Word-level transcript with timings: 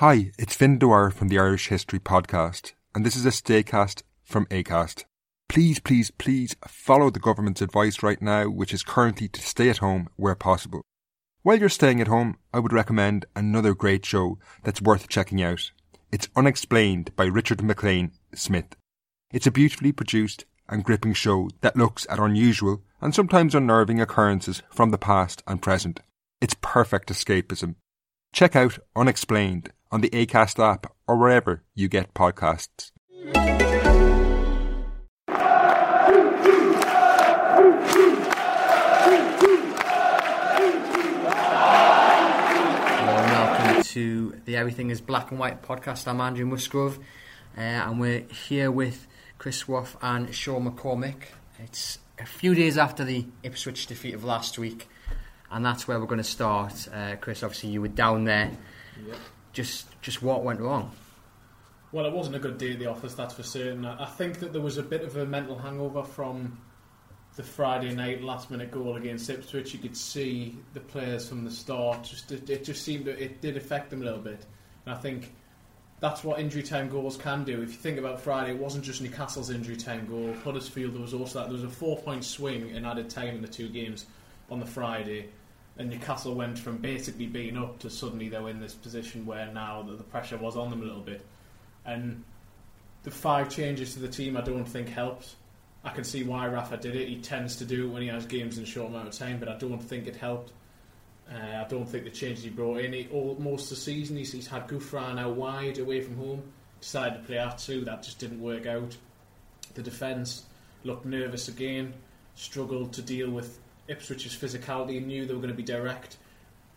Hi, 0.00 0.30
it's 0.38 0.54
Finn 0.54 0.78
Dwyer 0.78 1.10
from 1.10 1.26
the 1.26 1.40
Irish 1.40 1.70
History 1.70 1.98
Podcast, 1.98 2.74
and 2.94 3.04
this 3.04 3.16
is 3.16 3.26
a 3.26 3.30
staycast 3.30 4.04
from 4.22 4.46
ACAST. 4.46 5.02
Please, 5.48 5.80
please, 5.80 6.12
please 6.12 6.54
follow 6.68 7.10
the 7.10 7.18
government's 7.18 7.62
advice 7.62 8.00
right 8.00 8.22
now, 8.22 8.44
which 8.44 8.72
is 8.72 8.84
currently 8.84 9.26
to 9.26 9.42
stay 9.42 9.68
at 9.68 9.78
home 9.78 10.08
where 10.14 10.36
possible. 10.36 10.82
While 11.42 11.58
you're 11.58 11.68
staying 11.68 12.00
at 12.00 12.06
home, 12.06 12.36
I 12.54 12.60
would 12.60 12.72
recommend 12.72 13.26
another 13.34 13.74
great 13.74 14.06
show 14.06 14.38
that's 14.62 14.80
worth 14.80 15.08
checking 15.08 15.42
out. 15.42 15.72
It's 16.12 16.28
Unexplained 16.36 17.16
by 17.16 17.24
Richard 17.24 17.60
MacLean 17.60 18.12
Smith. 18.32 18.76
It's 19.32 19.48
a 19.48 19.50
beautifully 19.50 19.90
produced 19.90 20.44
and 20.68 20.84
gripping 20.84 21.14
show 21.14 21.50
that 21.62 21.76
looks 21.76 22.06
at 22.08 22.20
unusual 22.20 22.84
and 23.00 23.12
sometimes 23.12 23.52
unnerving 23.52 24.00
occurrences 24.00 24.62
from 24.70 24.92
the 24.92 24.96
past 24.96 25.42
and 25.48 25.60
present. 25.60 25.98
It's 26.40 26.54
perfect 26.60 27.08
escapism. 27.08 27.74
Check 28.32 28.54
out 28.54 28.78
Unexplained 28.94 29.72
on 29.90 30.00
the 30.00 30.10
ACAST 30.10 30.62
app 30.62 30.92
or 31.06 31.16
wherever 31.16 31.62
you 31.74 31.88
get 31.88 32.14
podcasts. 32.14 32.92
Welcome 43.06 43.82
to 43.82 44.40
the 44.44 44.56
Everything 44.56 44.90
is 44.90 45.00
Black 45.00 45.30
and 45.30 45.40
White 45.40 45.62
podcast. 45.62 46.06
I'm 46.06 46.20
Andrew 46.20 46.46
Musgrove 46.46 46.98
uh, 47.56 47.60
and 47.60 47.98
we're 47.98 48.20
here 48.20 48.70
with 48.70 49.06
Chris 49.38 49.64
Woff 49.64 49.96
and 50.02 50.34
Sean 50.34 50.70
McCormick. 50.70 51.22
It's 51.58 51.98
a 52.18 52.26
few 52.26 52.54
days 52.54 52.76
after 52.76 53.04
the 53.04 53.24
Ipswich 53.42 53.86
defeat 53.86 54.14
of 54.14 54.24
last 54.24 54.58
week 54.58 54.88
and 55.50 55.64
that's 55.64 55.88
where 55.88 55.98
we're 55.98 56.06
going 56.06 56.18
to 56.18 56.24
start. 56.24 56.88
Uh, 56.92 57.16
Chris, 57.16 57.42
obviously 57.42 57.70
you 57.70 57.80
were 57.80 57.88
down 57.88 58.24
there. 58.24 58.50
Yep. 59.06 59.16
Just, 59.52 59.86
just 60.02 60.22
what 60.22 60.44
went 60.44 60.60
wrong? 60.60 60.92
Well, 61.90 62.04
it 62.04 62.12
wasn't 62.12 62.36
a 62.36 62.38
good 62.38 62.58
day 62.58 62.72
at 62.72 62.78
the 62.78 62.86
office, 62.86 63.14
that's 63.14 63.34
for 63.34 63.42
certain. 63.42 63.86
I 63.86 64.04
think 64.04 64.40
that 64.40 64.52
there 64.52 64.60
was 64.60 64.76
a 64.76 64.82
bit 64.82 65.02
of 65.02 65.16
a 65.16 65.24
mental 65.24 65.56
hangover 65.58 66.02
from 66.02 66.58
the 67.36 67.42
Friday 67.42 67.94
night 67.94 68.22
last 68.22 68.50
minute 68.50 68.70
goal 68.70 68.96
against 68.96 69.30
Ipswich. 69.30 69.72
You 69.72 69.78
could 69.78 69.96
see 69.96 70.58
the 70.74 70.80
players 70.80 71.28
from 71.28 71.44
the 71.44 71.50
start. 71.50 72.02
Just 72.02 72.32
it, 72.32 72.50
it 72.50 72.64
just 72.64 72.84
seemed 72.84 73.06
to, 73.06 73.22
it 73.22 73.40
did 73.40 73.56
affect 73.56 73.90
them 73.90 74.02
a 74.02 74.04
little 74.04 74.20
bit, 74.20 74.44
and 74.84 74.94
I 74.94 74.98
think 74.98 75.32
that's 76.00 76.22
what 76.22 76.40
injury 76.40 76.62
time 76.62 76.88
goals 76.88 77.16
can 77.16 77.44
do. 77.44 77.62
If 77.62 77.70
you 77.70 77.76
think 77.76 77.98
about 77.98 78.20
Friday, 78.20 78.52
it 78.52 78.58
wasn't 78.58 78.84
just 78.84 79.00
Newcastle's 79.00 79.50
injury 79.50 79.76
time 79.76 80.06
goal. 80.06 80.34
Huddersfield 80.44 80.94
there 80.94 81.00
was 81.00 81.14
also 81.14 81.38
that 81.38 81.44
there 81.46 81.54
was 81.54 81.64
a 81.64 81.70
four 81.70 81.96
point 81.96 82.24
swing 82.24 82.70
in 82.70 82.84
added 82.84 83.08
time 83.08 83.36
in 83.36 83.42
the 83.42 83.48
two 83.48 83.68
games 83.68 84.06
on 84.50 84.60
the 84.60 84.66
Friday. 84.66 85.28
And 85.78 85.90
Newcastle 85.90 86.34
went 86.34 86.58
from 86.58 86.78
basically 86.78 87.26
being 87.26 87.56
up 87.56 87.78
to 87.80 87.90
suddenly 87.90 88.28
they 88.28 88.40
were 88.40 88.50
in 88.50 88.60
this 88.60 88.74
position 88.74 89.24
where 89.24 89.46
now 89.52 89.82
the, 89.82 90.02
pressure 90.02 90.36
was 90.36 90.56
on 90.56 90.70
them 90.70 90.82
a 90.82 90.84
little 90.84 91.02
bit. 91.02 91.24
And 91.86 92.24
the 93.04 93.12
five 93.12 93.48
changes 93.48 93.94
to 93.94 94.00
the 94.00 94.08
team 94.08 94.36
I 94.36 94.40
don't 94.40 94.64
think 94.64 94.88
helped. 94.88 95.36
I 95.84 95.90
can 95.90 96.02
see 96.02 96.24
why 96.24 96.48
Rafa 96.48 96.76
did 96.76 96.96
it. 96.96 97.08
He 97.08 97.20
tends 97.20 97.56
to 97.56 97.64
do 97.64 97.86
it 97.86 97.92
when 97.92 98.02
he 98.02 98.08
has 98.08 98.26
games 98.26 98.58
in 98.58 98.64
a 98.64 98.66
short 98.66 98.90
amount 98.90 99.06
of 99.06 99.14
time, 99.14 99.38
but 99.38 99.48
I 99.48 99.56
don't 99.56 99.78
think 99.78 100.08
it 100.08 100.16
helped. 100.16 100.52
Uh, 101.32 101.62
I 101.64 101.66
don't 101.68 101.88
think 101.88 102.04
the 102.04 102.10
changes 102.10 102.42
he 102.42 102.50
brought 102.50 102.80
in, 102.80 102.92
he, 102.92 103.06
all, 103.12 103.36
most 103.38 103.64
of 103.64 103.70
the 103.70 103.76
season 103.76 104.16
he's, 104.16 104.32
he's 104.32 104.46
had 104.46 104.66
Gouffran 104.66 105.20
out 105.20 105.36
wide 105.36 105.78
away 105.78 106.00
from 106.00 106.16
home, 106.16 106.42
decided 106.80 107.18
to 107.18 107.24
play 107.24 107.38
Atsu, 107.38 107.84
that 107.84 108.02
just 108.02 108.18
didn't 108.18 108.40
work 108.40 108.66
out. 108.66 108.96
The 109.74 109.82
defence 109.82 110.44
looked 110.84 111.04
nervous 111.04 111.48
again, 111.48 111.92
struggled 112.34 112.94
to 112.94 113.02
deal 113.02 113.30
with 113.30 113.58
Ipswich's 113.88 114.36
physicality, 114.36 115.04
knew 115.04 115.26
they 115.26 115.34
were 115.34 115.40
going 115.40 115.50
to 115.50 115.56
be 115.56 115.62
direct. 115.62 116.16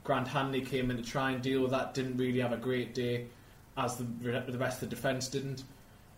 Grant 0.03 0.27
Hanley 0.27 0.61
came 0.61 0.89
in 0.89 0.97
to 0.97 1.03
try 1.03 1.31
and 1.31 1.41
deal 1.41 1.61
with 1.61 1.71
that, 1.71 1.93
didn't 1.93 2.17
really 2.17 2.39
have 2.39 2.53
a 2.53 2.57
great 2.57 2.93
day, 2.93 3.27
as 3.77 3.97
the, 3.97 4.03
the 4.03 4.57
rest 4.57 4.81
of 4.81 4.89
the 4.89 4.95
defence 4.95 5.27
didn't. 5.27 5.63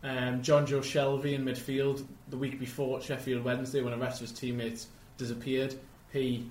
Um, 0.03 0.41
Jonjo 0.41 0.79
Shelvey 0.81 1.33
in 1.33 1.45
midfield, 1.45 2.05
the 2.29 2.37
week 2.37 2.59
before 2.59 3.01
Sheffield 3.01 3.43
Wednesday, 3.43 3.81
when 3.81 3.91
the 3.91 3.97
rest 3.97 4.21
of 4.21 4.29
his 4.29 4.37
teammates 4.37 4.87
disappeared, 5.17 5.75
he 6.11 6.49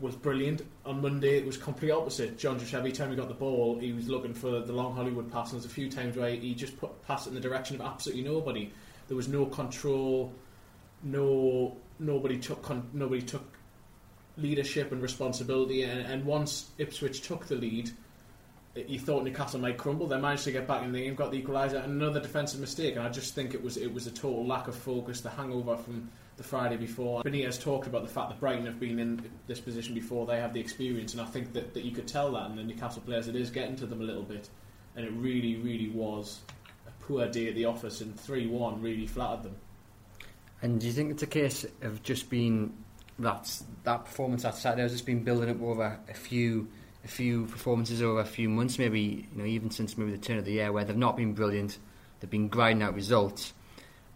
was 0.00 0.14
brilliant. 0.14 0.62
On 0.84 1.00
Monday, 1.00 1.38
it 1.38 1.46
was 1.46 1.56
complete 1.56 1.90
opposite. 1.90 2.38
Jonjo 2.38 2.60
Shelvey, 2.60 2.78
every 2.78 2.92
time 2.92 3.10
he 3.10 3.16
got 3.16 3.28
the 3.28 3.34
ball, 3.34 3.78
he 3.78 3.92
was 3.92 4.08
looking 4.08 4.34
for 4.34 4.60
the 4.60 4.72
long 4.72 4.94
Hollywood 4.94 5.30
pass, 5.30 5.52
and 5.52 5.60
there's 5.60 5.70
a 5.70 5.74
few 5.74 5.90
times 5.90 6.16
where 6.16 6.30
he 6.30 6.54
just 6.54 6.78
put 6.78 7.02
pass 7.06 7.26
it 7.26 7.30
in 7.30 7.34
the 7.34 7.40
direction 7.40 7.76
of 7.76 7.82
absolutely 7.82 8.24
nobody. 8.24 8.70
There 9.08 9.16
was 9.16 9.28
no 9.28 9.46
control, 9.46 10.32
no 11.02 11.76
nobody 11.98 12.38
took 12.38 12.62
con- 12.62 12.88
nobody 12.92 13.22
took 13.22 13.44
leadership 14.36 14.92
and 14.92 15.02
responsibility. 15.02 15.82
And, 15.82 16.00
and 16.00 16.24
once 16.24 16.70
Ipswich 16.78 17.22
took 17.22 17.46
the 17.46 17.56
lead, 17.56 17.90
you 18.74 18.98
thought 18.98 19.24
Newcastle 19.24 19.60
might 19.60 19.76
crumble. 19.76 20.06
They 20.06 20.18
managed 20.18 20.44
to 20.44 20.52
get 20.52 20.66
back 20.66 20.82
in 20.82 20.92
the 20.92 21.00
game, 21.00 21.14
got 21.14 21.30
the 21.30 21.42
equaliser, 21.42 21.82
and 21.84 21.92
another 21.92 22.20
defensive 22.20 22.60
mistake. 22.60 22.96
And 22.96 23.04
I 23.04 23.10
just 23.10 23.34
think 23.34 23.54
it 23.54 23.62
was 23.62 23.76
it 23.76 23.92
was 23.92 24.06
a 24.06 24.10
total 24.10 24.46
lack 24.46 24.68
of 24.68 24.74
focus, 24.74 25.20
the 25.20 25.30
hangover 25.30 25.76
from 25.76 26.10
the 26.38 26.42
Friday 26.42 26.76
before. 26.76 27.22
Benitez 27.22 27.60
talked 27.60 27.86
about 27.86 28.02
the 28.02 28.08
fact 28.08 28.30
that 28.30 28.40
Brighton 28.40 28.64
have 28.64 28.80
been 28.80 28.98
in 28.98 29.30
this 29.46 29.60
position 29.60 29.94
before; 29.94 30.26
they 30.26 30.40
have 30.40 30.54
the 30.54 30.60
experience, 30.60 31.12
and 31.12 31.20
I 31.20 31.26
think 31.26 31.52
that, 31.52 31.74
that 31.74 31.84
you 31.84 31.92
could 31.92 32.08
tell 32.08 32.32
that 32.32 32.50
in 32.50 32.56
the 32.56 32.62
Newcastle 32.62 33.02
players. 33.02 33.28
It 33.28 33.36
is 33.36 33.50
getting 33.50 33.76
to 33.76 33.86
them 33.86 34.00
a 34.00 34.04
little 34.04 34.22
bit, 34.22 34.48
and 34.96 35.04
it 35.04 35.12
really, 35.12 35.56
really 35.56 35.90
was 35.90 36.40
a 36.88 37.04
poor 37.04 37.28
day 37.28 37.48
at 37.48 37.54
the 37.54 37.66
office, 37.66 38.00
and 38.00 38.18
three-one 38.18 38.80
really 38.80 39.06
flattered 39.06 39.42
them. 39.42 39.56
And 40.62 40.80
do 40.80 40.86
you 40.86 40.92
think 40.92 41.10
it's 41.10 41.22
a 41.22 41.26
case 41.26 41.66
of 41.82 42.02
just 42.02 42.30
being 42.30 42.72
that 43.18 43.62
that 43.84 44.04
performance 44.04 44.42
that 44.42 44.54
Saturday 44.54 44.82
has 44.82 44.92
just 44.92 45.06
been 45.06 45.22
building 45.22 45.50
up 45.50 45.62
over 45.62 45.98
a 46.08 46.14
few 46.14 46.68
a 47.04 47.08
few 47.08 47.46
performances 47.46 48.00
over 48.00 48.20
a 48.20 48.24
few 48.24 48.48
months, 48.48 48.78
maybe 48.78 49.28
you 49.32 49.38
know 49.38 49.44
even 49.44 49.70
since 49.70 49.98
maybe 49.98 50.12
the 50.12 50.18
turn 50.18 50.38
of 50.38 50.44
the 50.44 50.52
year, 50.52 50.72
where 50.72 50.84
they've 50.84 50.96
not 50.96 51.16
been 51.16 51.34
brilliant, 51.34 51.78
they've 52.20 52.30
been 52.30 52.48
grinding 52.48 52.82
out 52.82 52.94
results. 52.94 53.54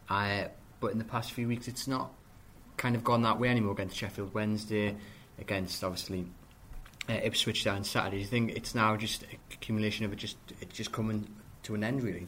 Uh, 0.09 0.45
but 0.81 0.93
in 0.93 0.99
the 0.99 1.05
past 1.05 1.33
few 1.33 1.49
weeks, 1.49 1.69
it's 1.69 1.89
not 1.89 2.12
kind 2.77 2.95
of 2.95 3.03
gone 3.03 3.23
that 3.23 3.41
way 3.41 3.49
anymore 3.49 3.73
against 3.73 3.97
Sheffield 3.97 4.33
Wednesday, 4.34 4.95
against 5.39 5.83
obviously 5.83 6.27
uh, 7.09 7.15
Ipswich 7.15 7.65
down 7.65 7.83
Saturday. 7.83 8.17
Do 8.17 8.23
you 8.23 8.28
think 8.28 8.53
it's 8.53 8.75
now 8.75 8.97
just 8.97 9.25
accumulation 9.53 10.05
of 10.05 10.13
it 10.13 10.17
just 10.17 10.37
it 10.61 10.73
just 10.73 10.93
coming 10.93 11.27
to 11.65 11.75
an 11.75 11.83
end 11.83 12.03
really? 12.03 12.27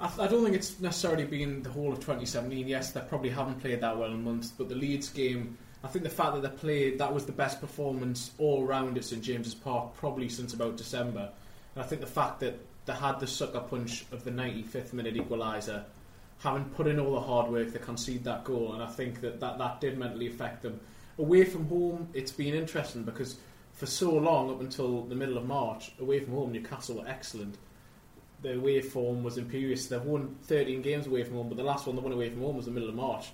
I, 0.00 0.10
I 0.18 0.26
don't 0.26 0.44
think 0.44 0.56
it's 0.56 0.78
necessarily 0.80 1.24
been 1.24 1.62
the 1.62 1.70
whole 1.70 1.92
of 1.92 2.00
2017. 2.00 2.68
Yes, 2.68 2.92
they 2.92 3.00
probably 3.00 3.30
haven't 3.30 3.60
played 3.60 3.80
that 3.80 3.96
well 3.96 4.10
in 4.10 4.22
months, 4.22 4.52
but 4.56 4.68
the 4.68 4.74
Leeds 4.74 5.08
game, 5.08 5.56
I 5.84 5.88
think 5.88 6.04
the 6.04 6.10
fact 6.10 6.34
that 6.34 6.42
they 6.42 6.48
played, 6.48 6.98
that 6.98 7.12
was 7.12 7.26
the 7.26 7.32
best 7.32 7.60
performance 7.60 8.32
all 8.38 8.64
round 8.64 8.96
at 8.96 9.04
St 9.04 9.22
James's 9.22 9.54
Park 9.54 9.94
probably 9.96 10.28
since 10.28 10.54
about 10.54 10.76
December. 10.76 11.30
And 11.74 11.84
I 11.84 11.86
think 11.86 12.00
the 12.00 12.06
fact 12.06 12.40
that 12.40 12.58
they 12.86 12.92
had 12.92 13.20
the 13.20 13.26
sucker 13.26 13.60
punch 13.60 14.04
of 14.12 14.24
the 14.24 14.30
95th 14.30 14.92
minute 14.92 15.14
equaliser, 15.14 15.84
having 16.38 16.64
put 16.64 16.86
in 16.86 16.98
all 16.98 17.14
the 17.14 17.20
hard 17.20 17.50
work, 17.50 17.72
they 17.72 17.78
concede 17.78 18.24
that 18.24 18.44
goal, 18.44 18.72
and 18.74 18.82
I 18.82 18.86
think 18.86 19.20
that 19.20 19.40
that, 19.40 19.58
that 19.58 19.80
did 19.80 19.98
mentally 19.98 20.28
affect 20.28 20.62
them. 20.62 20.80
Away 21.18 21.44
from 21.44 21.66
home, 21.68 22.08
it's 22.14 22.32
been 22.32 22.54
interesting 22.54 23.02
because 23.02 23.36
for 23.72 23.86
so 23.86 24.12
long, 24.12 24.50
up 24.50 24.60
until 24.60 25.02
the 25.02 25.14
middle 25.14 25.36
of 25.36 25.46
March, 25.46 25.92
away 26.00 26.20
from 26.20 26.34
home, 26.34 26.52
Newcastle 26.52 26.96
were 26.96 27.08
excellent 27.08 27.56
the 28.42 28.54
away 28.54 28.80
form 28.80 29.22
was 29.22 29.38
imperious. 29.38 29.86
They've 29.86 30.02
won 30.02 30.36
13 30.44 30.82
games 30.82 31.06
away 31.06 31.24
from 31.24 31.36
home, 31.36 31.48
but 31.48 31.56
the 31.56 31.64
last 31.64 31.86
one 31.86 31.96
they 31.96 32.02
won 32.02 32.12
away 32.12 32.30
from 32.30 32.42
home 32.42 32.56
was 32.56 32.66
the 32.66 32.70
middle 32.70 32.88
of 32.88 32.94
March. 32.94 33.32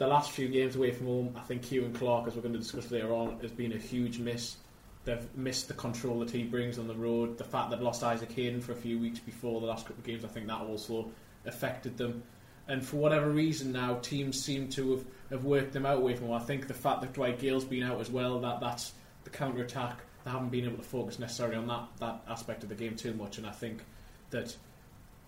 The 0.00 0.06
last 0.06 0.30
few 0.30 0.48
games 0.48 0.76
away 0.76 0.92
from 0.92 1.08
home, 1.08 1.34
I 1.36 1.40
think 1.40 1.68
Ciaran 1.68 1.92
Clark, 1.92 2.26
as 2.26 2.34
we're 2.34 2.40
going 2.40 2.54
to 2.54 2.58
discuss 2.58 2.90
later 2.90 3.12
on, 3.12 3.38
has 3.40 3.50
been 3.50 3.74
a 3.74 3.76
huge 3.76 4.18
miss. 4.18 4.56
They've 5.04 5.28
missed 5.36 5.68
the 5.68 5.74
control 5.74 6.20
that 6.20 6.30
he 6.30 6.42
brings 6.42 6.78
on 6.78 6.88
the 6.88 6.94
road. 6.94 7.36
The 7.36 7.44
fact 7.44 7.68
they've 7.70 7.82
lost 7.82 8.02
Isaac 8.02 8.32
Hayden 8.32 8.62
for 8.62 8.72
a 8.72 8.76
few 8.76 8.98
weeks 8.98 9.18
before 9.18 9.60
the 9.60 9.66
last 9.66 9.84
couple 9.84 10.00
of 10.00 10.06
games, 10.06 10.24
I 10.24 10.28
think 10.28 10.46
that 10.46 10.62
also 10.62 11.10
affected 11.44 11.98
them. 11.98 12.22
And 12.66 12.82
for 12.82 12.96
whatever 12.96 13.28
reason 13.28 13.72
now, 13.72 13.96
teams 13.96 14.42
seem 14.42 14.70
to 14.70 14.92
have, 14.92 15.04
have 15.28 15.44
worked 15.44 15.74
them 15.74 15.84
out 15.84 15.98
away 15.98 16.16
from 16.16 16.28
home. 16.28 16.36
I 16.40 16.44
think 16.46 16.66
the 16.66 16.72
fact 16.72 17.02
that 17.02 17.12
Dwight 17.12 17.38
Gayle's 17.38 17.66
been 17.66 17.82
out 17.82 18.00
as 18.00 18.08
well, 18.08 18.40
that 18.40 18.58
that's 18.58 18.94
the 19.24 19.30
counter 19.30 19.62
attack. 19.62 19.98
They 20.24 20.30
haven't 20.30 20.48
been 20.48 20.64
able 20.64 20.78
to 20.78 20.82
focus 20.82 21.18
necessarily 21.18 21.56
on 21.56 21.66
that, 21.66 21.88
that 21.98 22.22
aspect 22.26 22.62
of 22.62 22.70
the 22.70 22.74
game 22.74 22.96
too 22.96 23.12
much, 23.12 23.36
and 23.36 23.46
I 23.46 23.52
think 23.52 23.84
that 24.30 24.56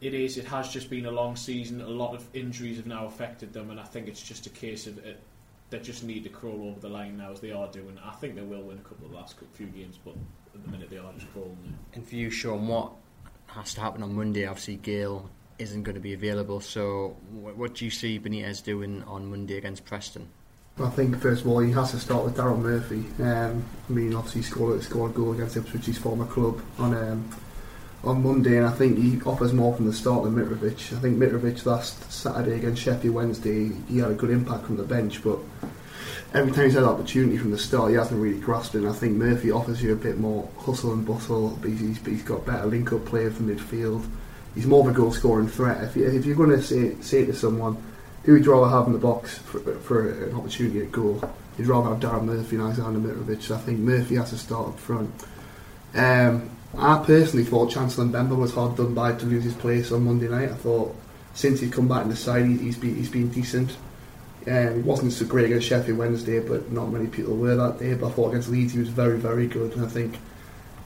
it 0.03 0.15
is. 0.15 0.37
It 0.37 0.45
has 0.47 0.69
just 0.69 0.91
been 0.91 1.07
a 1.07 1.11
long 1.11 1.37
season. 1.37 1.81
A 1.81 1.87
lot 1.87 2.15
of 2.15 2.25
injuries 2.35 2.77
have 2.77 2.87
now 2.87 3.07
affected 3.07 3.53
them, 3.53 3.71
and 3.71 3.81
I 3.81 3.85
think 3.85 4.09
it's 4.09 4.23
just 4.23 4.47
a 4.47 4.51
case 4.51 4.87
of 4.87 4.99
it, 4.99 5.21
they 5.71 5.79
just 5.79 6.05
need 6.05 6.25
to 6.25 6.29
crawl 6.29 6.69
over 6.69 6.81
the 6.81 6.89
line 6.89 7.17
now 7.17 7.33
as 7.33 7.41
they 7.41 7.53
are 7.53 7.69
doing. 7.69 7.99
I 8.05 8.13
think 8.17 8.35
they 8.35 8.43
will 8.43 8.63
win 8.63 8.79
a 8.79 8.83
couple 8.83 9.07
of 9.07 9.13
the 9.13 9.17
last 9.17 9.37
few 9.55 9.67
games, 9.67 9.99
but 10.05 10.15
at 10.55 10.63
the 10.63 10.71
minute 10.71 10.91
they 10.91 10.99
are 10.99 11.13
just 11.15 11.33
crawling 11.33 11.57
there. 11.65 11.73
And 11.95 12.07
for 12.07 12.17
you, 12.17 12.31
Sean, 12.31 12.67
what 12.67 12.93
has 13.55 13.75
to 13.75 13.81
happen 13.81 14.03
on 14.03 14.15
Monday. 14.15 14.47
Obviously, 14.47 14.77
Gayle 14.77 15.31
isn't 15.59 15.83
going 15.83 15.95
to 15.95 16.01
be 16.01 16.15
available. 16.15 16.61
So, 16.61 17.17
what, 17.31 17.57
what 17.57 17.75
do 17.75 17.85
you 17.85 17.91
see 17.91 18.19
Benitez 18.19 18.63
doing 18.63 19.03
on 19.05 19.27
Monday 19.27 19.57
against 19.57 19.85
Preston? 19.85 20.29
I 20.81 20.89
think 20.89 21.21
first 21.21 21.43
of 21.43 21.49
all 21.49 21.59
he 21.59 21.71
has 21.73 21.91
to 21.91 21.99
start 21.99 22.25
with 22.25 22.37
Daryl 22.37 22.59
Murphy. 22.59 23.05
Um, 23.23 23.63
I 23.89 23.93
mean, 23.93 24.15
obviously 24.15 24.41
he 24.41 24.47
scored 24.47 24.83
scored 24.83 25.11
a 25.11 25.15
goal 25.15 25.33
against 25.33 25.57
Ipswich, 25.57 25.85
his 25.85 25.99
former 25.99 26.25
club, 26.25 26.63
on 26.79 26.95
um, 26.97 27.29
on 28.05 28.23
Monday, 28.23 28.57
and 28.57 28.67
I 28.67 28.71
think 28.71 28.99
he 28.99 29.21
offers 29.23 29.53
more 29.53 29.75
from 29.75 29.87
the 29.87 29.93
start 29.93 30.25
than 30.25 30.35
Mitrovic. 30.35 30.97
I 30.97 31.01
think 31.01 31.19
Mitrovic 31.19 31.65
last 31.67 32.11
Saturday 32.13 32.57
against 32.57 32.83
Sheffield 32.83 33.15
Wednesday, 33.15 33.71
he 33.89 33.99
had 33.99 34.11
a 34.11 34.15
good 34.15 34.31
impact 34.31 34.67
from 34.67 34.77
the 34.77 34.83
bench, 34.83 35.23
but 35.23 35.39
every 36.35 36.53
time 36.53 36.65
he's 36.65 36.75
had 36.75 36.85
opportunity 36.85 37.39
from 37.39 37.53
the 37.53 37.59
start, 37.59 37.91
he 37.91 37.97
hasn't 37.97 38.21
really 38.21 38.41
grasped 38.41 38.75
it. 38.75 38.79
And 38.79 38.89
I 38.89 38.93
think 38.93 39.17
Murphy 39.17 39.53
offers 39.53 39.83
you 39.83 39.93
a 39.93 39.97
bit 39.97 40.19
more 40.19 40.49
hustle 40.59 40.93
and 40.93 41.07
bustle. 41.07 41.57
He's, 41.65 42.05
he's 42.05 42.23
got 42.23 42.45
better 42.45 42.67
link-up 42.67 43.05
play 43.05 43.31
from 43.31 43.55
midfield. 43.55 44.05
He's 44.55 44.67
more 44.67 44.81
of 44.89 44.95
a 44.95 44.99
goal-scoring 44.99 45.49
threat. 45.49 45.83
If, 45.85 45.97
you, 45.97 46.11
you're 46.11 46.37
going 46.37 46.51
to 46.51 46.63
say 46.63 46.97
say 47.01 47.25
to 47.25 47.35
someone 47.35 47.77
who 48.25 48.33
would 48.33 48.45
you 48.45 48.53
rather 48.53 48.69
have 48.69 48.87
in 48.87 48.93
the 48.93 48.99
box 48.99 49.39
for, 49.39 49.61
for 49.61 50.09
an 50.25 50.35
opportunity 50.35 50.81
at 50.81 50.93
goal? 50.93 51.23
You'd 51.59 51.69
rather 51.69 51.91
have 51.91 52.01
Darren 52.01 52.25
Murphy 52.25 52.57
and 52.57 52.65
Alexander 52.65 52.99
Mitrovic. 52.99 53.51
I 53.51 53.59
think 53.59 53.79
Murphy 53.79 54.17
has 54.17 54.31
to 54.31 54.39
start 54.39 54.69
up 54.69 54.79
front. 54.79 55.11
Um, 55.95 56.51
I 56.77 57.03
personally 57.05 57.45
thought 57.45 57.71
Chancel 57.71 58.07
Mbemba 58.07 58.37
was 58.37 58.55
hard 58.55 58.77
done 58.77 58.95
by 58.95 59.13
to 59.13 59.27
lose 59.27 59.45
his 59.45 59.55
place 59.55 59.93
on 59.93 60.05
Monday 60.05 60.29
night. 60.29 60.51
I 60.51 60.55
thought 60.55 60.95
since 61.35 61.61
he's 61.61 61.73
come 61.73 61.89
back 61.89 62.03
in 62.03 62.09
the 62.09 62.17
side, 62.17 62.47
he's 62.47 62.79
been 62.79 62.95
he's 62.95 63.11
been 63.11 63.29
decent. 63.29 63.77
Um, 64.47 64.75
he 64.77 64.81
wasn't 64.81 65.13
so 65.13 65.25
great 65.25 65.47
against 65.47 65.69
Sheffield 65.69 65.99
Wednesday, 65.99 66.41
but 66.41 66.73
not 66.73 66.91
many 66.91 67.07
people 67.07 67.37
were 67.37 67.55
that 67.57 67.79
day. 67.79 67.95
But 67.95 68.09
I 68.09 68.11
thought 68.13 68.29
against 68.31 68.49
Leeds 68.49 68.73
he 68.73 68.79
was 68.79 68.89
very 68.89 69.19
very 69.19 69.47
good, 69.47 69.77
and 69.77 69.85
I 69.85 69.89
think 69.89 70.19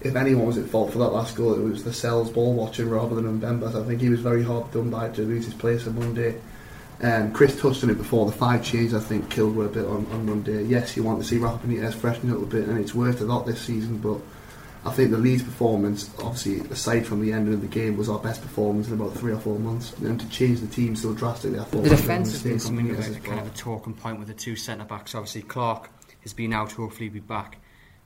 if 0.00 0.16
anyone 0.16 0.46
was 0.46 0.58
at 0.58 0.68
fault 0.68 0.92
for 0.92 0.98
that 0.98 1.10
last 1.10 1.36
goal, 1.36 1.54
it 1.54 1.62
was 1.62 1.86
Lascelles 1.86 2.30
ball 2.30 2.52
watching 2.54 2.90
rather 2.90 3.14
than 3.14 3.40
Mbemba. 3.40 3.72
So 3.72 3.82
I 3.82 3.86
think 3.86 4.00
he 4.00 4.08
was 4.08 4.20
very 4.20 4.42
hard 4.42 4.70
done 4.72 4.90
by 4.90 5.08
to 5.10 5.22
lose 5.22 5.44
his 5.44 5.54
place 5.54 5.86
on 5.86 5.98
Monday. 5.98 6.40
Um, 7.02 7.32
Chris 7.32 7.60
touched 7.60 7.84
on 7.84 7.90
it 7.90 7.98
before. 7.98 8.26
The 8.26 8.32
five 8.32 8.64
changes 8.64 8.94
I 8.94 9.00
think 9.00 9.30
killed 9.30 9.54
were 9.54 9.66
a 9.66 9.70
bit 9.70 9.84
on, 9.84 10.06
on 10.12 10.26
Monday. 10.26 10.64
Yes, 10.64 10.96
you 10.96 11.02
want 11.02 11.20
to 11.20 11.26
see 11.26 11.38
Rafa 11.38 11.66
Benitez 11.66 11.94
freshen 11.94 12.30
up 12.30 12.36
a 12.36 12.40
little 12.40 12.46
bit, 12.46 12.68
and 12.68 12.78
it's 12.78 12.94
worked 12.94 13.20
a 13.20 13.24
lot 13.24 13.46
this 13.46 13.60
season. 13.60 13.98
But 13.98 14.18
I 14.86 14.92
think 14.92 15.10
the 15.10 15.18
Leeds 15.18 15.42
performance, 15.42 16.08
obviously 16.20 16.60
aside 16.70 17.06
from 17.06 17.20
the 17.20 17.32
ending 17.32 17.54
of 17.54 17.60
the 17.60 17.66
game, 17.66 17.96
was 17.96 18.08
our 18.08 18.20
best 18.20 18.40
performance 18.40 18.86
in 18.86 18.94
about 18.94 19.14
three 19.14 19.32
or 19.32 19.38
four 19.38 19.58
months. 19.58 19.92
And 19.98 20.20
to 20.20 20.28
change 20.28 20.60
the 20.60 20.68
team 20.68 20.94
so 20.94 21.12
drastically, 21.12 21.58
I 21.58 21.64
thought 21.64 21.82
the 21.82 21.90
defence 21.90 22.32
has 22.32 22.42
been 22.42 22.60
something 22.60 22.90
of 22.90 22.98
a, 22.98 23.20
kind 23.20 23.40
of 23.40 23.46
a 23.46 23.56
talking 23.56 23.94
point 23.94 24.18
with 24.18 24.28
the 24.28 24.34
two 24.34 24.54
centre 24.54 24.84
backs. 24.84 25.14
Obviously, 25.14 25.42
Clark 25.42 25.90
has 26.20 26.32
been 26.32 26.52
out. 26.52 26.72
Hopefully, 26.72 27.08
be 27.08 27.20
back 27.20 27.58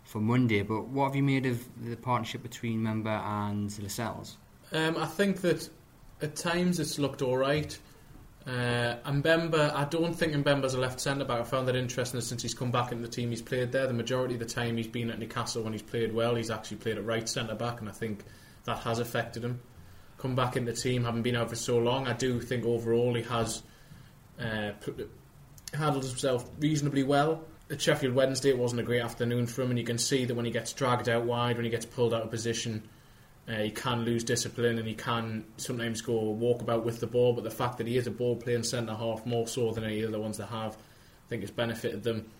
for 0.04 0.20
Monday. 0.20 0.62
But 0.62 0.88
what 0.88 1.06
have 1.06 1.16
you 1.16 1.22
made 1.22 1.46
of 1.46 1.62
the 1.84 1.96
partnership 1.96 2.42
between 2.42 2.82
Mbemba 2.82 3.24
and 3.24 3.82
Lascelles? 3.82 4.38
Um, 4.72 4.96
I 4.96 5.06
think 5.06 5.42
that 5.42 5.68
at 6.22 6.34
times 6.34 6.80
it's 6.80 6.98
looked 6.98 7.20
all 7.20 7.36
right. 7.36 7.78
Uh, 8.46 8.96
Mbemba, 9.04 9.74
I 9.74 9.84
don't 9.84 10.14
think 10.14 10.32
Mbemba's 10.32 10.74
a 10.74 10.78
left 10.80 10.98
centre 11.00 11.24
back. 11.24 11.40
I 11.40 11.44
found 11.44 11.68
that 11.68 11.76
interesting 11.76 12.20
since 12.20 12.42
he's 12.42 12.54
come 12.54 12.70
back 12.70 12.90
into 12.90 13.06
the 13.06 13.12
team. 13.12 13.30
He's 13.30 13.42
played 13.42 13.70
there 13.70 13.86
the 13.86 13.92
majority 13.92 14.34
of 14.34 14.40
the 14.40 14.46
time. 14.46 14.76
He's 14.76 14.86
been 14.86 15.10
at 15.10 15.18
Newcastle 15.18 15.62
when 15.62 15.72
he's 15.72 15.82
played 15.82 16.14
well. 16.14 16.34
He's 16.34 16.50
actually 16.50 16.78
played 16.78 16.96
at 16.96 17.04
right 17.04 17.28
centre 17.28 17.54
back, 17.54 17.80
and 17.80 17.88
I 17.88 17.92
think 17.92 18.24
that 18.64 18.78
has 18.78 18.98
affected 18.98 19.44
him. 19.44 19.60
Come 20.18 20.34
back 20.34 20.56
in 20.56 20.64
the 20.64 20.72
team, 20.72 21.04
having 21.04 21.22
been 21.22 21.36
out 21.36 21.50
for 21.50 21.56
so 21.56 21.78
long, 21.78 22.06
I 22.06 22.12
do 22.12 22.40
think 22.40 22.64
overall 22.64 23.14
he 23.14 23.22
has 23.22 23.62
uh, 24.38 24.72
handled 25.74 26.04
himself 26.04 26.48
reasonably 26.58 27.02
well. 27.02 27.44
At 27.70 27.80
Sheffield 27.80 28.14
Wednesday, 28.14 28.50
it 28.50 28.58
wasn't 28.58 28.80
a 28.80 28.84
great 28.84 29.00
afternoon 29.00 29.46
for 29.46 29.62
him, 29.62 29.70
and 29.70 29.78
you 29.78 29.84
can 29.84 29.98
see 29.98 30.24
that 30.24 30.34
when 30.34 30.44
he 30.44 30.50
gets 30.50 30.72
dragged 30.72 31.08
out 31.08 31.24
wide, 31.24 31.56
when 31.56 31.64
he 31.64 31.70
gets 31.70 31.86
pulled 31.86 32.12
out 32.12 32.22
of 32.22 32.30
position, 32.30 32.88
uh, 33.50 33.54
he 33.54 33.70
can 33.70 34.04
lose 34.04 34.22
discipline 34.22 34.78
and 34.78 34.86
he 34.86 34.94
can 34.94 35.44
sometimes 35.56 36.02
go 36.02 36.12
walkabout 36.12 36.84
with 36.84 37.00
the 37.00 37.06
ball, 37.06 37.32
but 37.32 37.42
the 37.42 37.50
fact 37.50 37.78
that 37.78 37.86
he 37.86 37.96
is 37.96 38.06
a 38.06 38.10
ball 38.10 38.36
playing 38.36 38.62
centre 38.62 38.94
half 38.94 39.26
more 39.26 39.48
so 39.48 39.72
than 39.72 39.82
any 39.82 40.04
other 40.04 40.20
ones 40.20 40.36
that 40.38 40.46
have, 40.46 40.74
I 40.74 41.28
think 41.28 41.42
it's 41.42 41.50
benefited 41.50 42.04
them. 42.04 42.30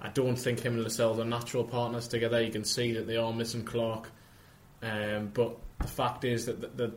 I 0.00 0.10
don't 0.10 0.36
think 0.36 0.60
him 0.60 0.74
and 0.74 0.82
Lascelles 0.82 1.18
are 1.18 1.24
natural 1.24 1.64
partners 1.64 2.06
together. 2.06 2.42
You 2.42 2.52
can 2.52 2.64
see 2.64 2.92
that 2.92 3.06
they 3.06 3.16
are 3.16 3.32
missing 3.32 3.64
Clark, 3.64 4.10
um, 4.82 5.30
but 5.32 5.56
the 5.80 5.88
fact 5.88 6.24
is 6.24 6.46
that, 6.46 6.76
that, 6.76 6.92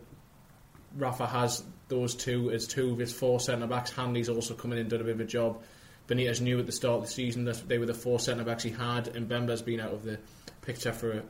Rafa 0.98 1.26
has 1.26 1.64
those 1.88 2.16
two 2.16 2.52
as 2.52 2.68
two 2.68 2.92
of 2.92 2.98
his 2.98 3.14
four 3.14 3.40
centre 3.40 3.66
backs. 3.66 3.92
Hanley's 3.92 4.28
also 4.28 4.54
coming 4.54 4.78
in 4.78 4.82
and 4.82 4.90
done 4.90 5.00
a 5.00 5.06
bit 5.06 5.14
of 5.14 5.22
a 5.22 5.26
job. 5.26 5.64
Benitez 6.10 6.42
knew 6.42 6.60
at 6.60 6.66
the 6.66 6.74
start 6.74 6.96
of 6.96 7.02
the 7.04 7.12
season 7.12 7.46
that 7.46 7.66
they 7.70 7.78
were 7.78 7.86
the 7.86 7.94
four 7.94 8.20
centre 8.20 8.44
backs 8.44 8.64
he 8.64 8.72
had, 8.72 9.08
and 9.08 9.30
Mbemba's 9.30 9.62
been 9.62 9.80
out 9.80 9.94
of 9.94 10.04
the 10.04 10.20
picture 10.62 10.92
for 10.92 11.12
a, 11.12 11.24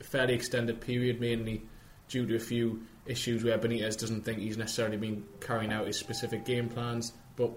fairly 0.00 0.34
extended 0.34 0.80
period, 0.80 1.20
mainly 1.20 1.62
due 2.08 2.26
to 2.26 2.36
a 2.36 2.40
few 2.40 2.82
issues 3.06 3.44
where 3.44 3.58
Benitez 3.58 3.98
doesn't 3.98 4.24
think 4.24 4.38
he's 4.38 4.56
necessarily 4.56 4.96
been 4.96 5.24
carrying 5.40 5.72
out 5.72 5.86
his 5.86 5.98
specific 5.98 6.44
game 6.44 6.68
plans. 6.68 7.12
But 7.36 7.52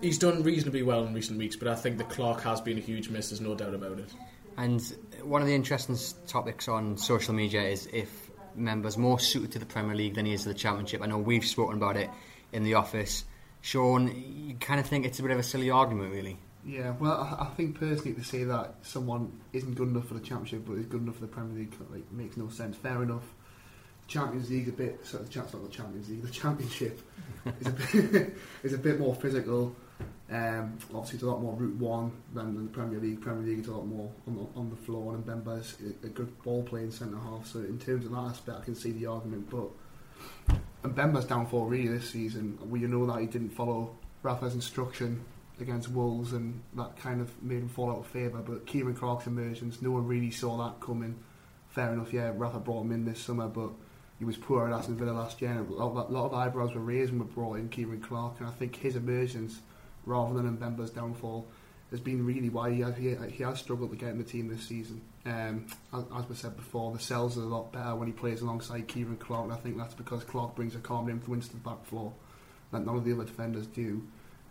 he's 0.00 0.18
done 0.18 0.42
reasonably 0.42 0.82
well 0.82 1.04
in 1.04 1.14
recent 1.14 1.38
weeks. 1.38 1.56
But 1.56 1.68
I 1.68 1.74
think 1.74 1.98
the 1.98 2.04
Clark 2.04 2.42
has 2.42 2.60
been 2.60 2.78
a 2.78 2.80
huge 2.80 3.08
miss. 3.08 3.30
There's 3.30 3.40
no 3.40 3.54
doubt 3.54 3.74
about 3.74 3.98
it. 3.98 4.12
And 4.56 4.80
one 5.22 5.42
of 5.42 5.48
the 5.48 5.54
interesting 5.54 5.96
topics 6.26 6.66
on 6.68 6.96
social 6.96 7.34
media 7.34 7.62
is 7.62 7.88
if 7.92 8.30
Mbemba's 8.58 8.96
more 8.96 9.20
suited 9.20 9.52
to 9.52 9.58
the 9.58 9.66
Premier 9.66 9.94
League 9.94 10.14
than 10.14 10.26
he 10.26 10.32
is 10.32 10.42
to 10.44 10.48
the 10.48 10.54
Championship. 10.54 11.02
I 11.02 11.06
know 11.06 11.18
we've 11.18 11.44
spoken 11.44 11.76
about 11.76 11.96
it 11.96 12.10
in 12.52 12.64
the 12.64 12.74
office. 12.74 13.24
Sean, 13.60 14.08
you 14.48 14.54
kind 14.54 14.80
of 14.80 14.86
think 14.86 15.04
it's 15.04 15.18
a 15.18 15.22
bit 15.22 15.30
of 15.30 15.38
a 15.38 15.42
silly 15.42 15.70
argument, 15.70 16.12
really. 16.12 16.38
Yeah, 16.66 16.94
well, 16.98 17.12
I, 17.12 17.44
I 17.44 17.46
think 17.54 17.78
personally 17.78 18.14
to 18.14 18.24
say 18.24 18.42
that 18.42 18.74
someone 18.82 19.40
isn't 19.52 19.74
good 19.74 19.88
enough 19.88 20.08
for 20.08 20.14
the 20.14 20.20
Championship 20.20 20.64
but 20.66 20.74
is 20.74 20.86
good 20.86 21.00
enough 21.00 21.14
for 21.14 21.20
the 21.20 21.28
Premier 21.28 21.56
League 21.56 21.72
like 21.90 22.10
makes 22.10 22.36
no 22.36 22.48
sense. 22.48 22.76
Fair 22.76 23.04
enough. 23.04 23.22
Champions 24.08 24.50
League 24.50 24.68
a 24.68 24.72
bit, 24.72 25.00
so 25.04 25.18
the 25.18 25.38
not 25.38 25.50
the 25.50 25.68
Champions 25.68 26.08
League. 26.08 26.22
The 26.22 26.30
Championship 26.30 27.00
is 27.60 27.66
a 27.66 27.70
bit 27.70 28.36
is 28.64 28.72
a 28.72 28.78
bit 28.78 28.98
more 28.98 29.14
physical. 29.14 29.74
Um, 30.28 30.76
obviously, 30.92 31.14
it's 31.14 31.22
a 31.22 31.26
lot 31.26 31.40
more 31.40 31.54
Route 31.54 31.76
One 31.76 32.10
than 32.34 32.54
the 32.56 32.70
Premier 32.70 32.98
League. 32.98 33.20
Premier 33.20 33.46
League 33.46 33.60
is 33.60 33.68
a 33.68 33.72
lot 33.72 33.86
more 33.86 34.10
on 34.26 34.34
the, 34.34 34.58
on 34.58 34.70
the 34.70 34.76
floor, 34.76 35.14
and 35.14 35.24
Mbemba's 35.24 35.76
a, 35.80 36.06
a 36.06 36.10
good 36.10 36.36
ball 36.42 36.64
playing 36.64 36.90
centre 36.90 37.16
half. 37.16 37.46
So 37.46 37.60
in 37.60 37.78
terms 37.78 38.06
of 38.06 38.12
that 38.12 38.18
aspect, 38.18 38.58
I 38.60 38.64
can 38.64 38.74
see 38.74 38.90
the 38.90 39.06
argument. 39.06 39.48
But 39.50 40.58
Mbemba's 40.82 41.26
downfall 41.26 41.66
really 41.66 41.88
this 41.88 42.10
season, 42.10 42.58
we 42.68 42.80
know 42.80 43.06
that 43.06 43.20
he 43.20 43.26
didn't 43.26 43.50
follow 43.50 43.96
Rafa's 44.22 44.54
instruction 44.54 45.24
against 45.60 45.88
Wolves, 45.88 46.32
and 46.32 46.62
that 46.74 46.96
kind 46.96 47.20
of 47.20 47.42
made 47.42 47.58
him 47.58 47.68
fall 47.68 47.90
out 47.90 47.98
of 47.98 48.06
favour. 48.06 48.38
But 48.38 48.66
Ciaran 48.66 48.94
Clark's 48.94 49.26
emergence, 49.26 49.80
no 49.80 49.90
one 49.90 50.06
really 50.06 50.30
saw 50.30 50.56
that 50.64 50.80
coming. 50.80 51.18
Fair 51.68 51.92
enough, 51.92 52.12
yeah, 52.12 52.32
Rafa 52.34 52.58
brought 52.58 52.82
him 52.82 52.92
in 52.92 53.04
this 53.04 53.20
summer, 53.20 53.48
but 53.48 53.70
he 54.18 54.24
was 54.24 54.36
poor 54.36 54.66
at 54.66 54.72
Aston 54.72 54.96
Villa 54.96 55.12
last 55.12 55.40
year. 55.40 55.50
And 55.50 55.68
a 55.68 55.72
lot, 55.72 55.90
of, 55.90 56.10
a 56.10 56.12
lot 56.12 56.26
of 56.26 56.34
eyebrows 56.34 56.74
were 56.74 56.80
raised 56.80 57.10
when 57.12 57.20
we 57.20 57.26
brought 57.26 57.58
in 57.58 57.70
Ciaran 57.70 58.00
Clark, 58.00 58.34
and 58.38 58.48
I 58.48 58.52
think 58.52 58.76
his 58.76 58.96
emergence, 58.96 59.60
rather 60.04 60.34
than 60.34 60.56
Mbemba's 60.56 60.90
downfall, 60.90 61.46
has 61.90 62.00
been 62.00 62.26
really 62.26 62.48
why 62.48 62.72
he 62.72 62.80
has, 62.80 62.96
he, 62.96 63.14
he 63.30 63.44
has 63.44 63.58
struggled 63.60 63.90
to 63.90 63.96
get 63.96 64.10
in 64.10 64.18
the 64.18 64.24
team 64.24 64.48
this 64.48 64.62
season. 64.62 65.00
Um, 65.24 65.66
as, 65.92 66.04
as 66.16 66.28
we 66.28 66.34
said 66.34 66.56
before, 66.56 66.92
Lascelles 66.92 67.38
are 67.38 67.42
a 67.42 67.46
lot 67.46 67.72
better 67.72 67.94
when 67.94 68.08
he 68.08 68.12
plays 68.12 68.40
alongside 68.40 68.88
Ciaran 68.88 69.16
Clark, 69.16 69.44
and 69.44 69.52
I 69.52 69.56
think 69.56 69.78
that's 69.78 69.94
because 69.94 70.24
Clark 70.24 70.54
brings 70.54 70.74
a 70.74 70.78
calm 70.78 71.08
influence 71.08 71.48
to 71.48 71.54
the 71.54 71.60
back 71.60 71.84
floor 71.84 72.12
that 72.72 72.84
none 72.84 72.96
of 72.96 73.04
the 73.04 73.12
other 73.12 73.24
defenders 73.24 73.66
do. 73.66 74.02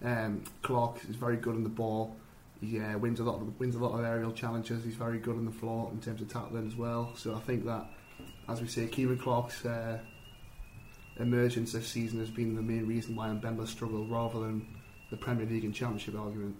Um, 0.03 0.43
Clark 0.61 0.99
is 1.09 1.15
very 1.15 1.37
good 1.37 1.55
on 1.55 1.63
the 1.63 1.69
ball. 1.69 2.15
He 2.61 2.79
uh, 2.79 2.97
wins 2.97 3.19
a 3.19 3.23
lot 3.23 3.35
of 3.35 3.59
wins 3.59 3.75
a 3.75 3.79
lot 3.79 3.97
of 3.97 4.05
aerial 4.05 4.31
challenges. 4.31 4.83
He's 4.83 4.95
very 4.95 5.19
good 5.19 5.35
on 5.35 5.45
the 5.45 5.51
floor 5.51 5.89
in 5.91 5.99
terms 5.99 6.21
of 6.21 6.29
tackling 6.29 6.67
as 6.67 6.75
well. 6.75 7.11
So 7.15 7.35
I 7.35 7.39
think 7.39 7.65
that, 7.65 7.85
as 8.47 8.61
we 8.61 8.67
say, 8.67 8.87
Ciaran 8.87 9.19
Clark's 9.19 9.65
uh, 9.65 9.99
emergence 11.19 11.73
this 11.73 11.87
season 11.87 12.19
has 12.19 12.29
been 12.29 12.55
the 12.55 12.61
main 12.61 12.87
reason 12.87 13.15
why 13.15 13.27
Mbemba 13.27 13.67
struggled, 13.67 14.09
rather 14.09 14.39
than 14.39 14.67
the 15.09 15.17
Premier 15.17 15.45
League 15.45 15.65
and 15.65 15.73
Championship 15.73 16.17
argument. 16.17 16.55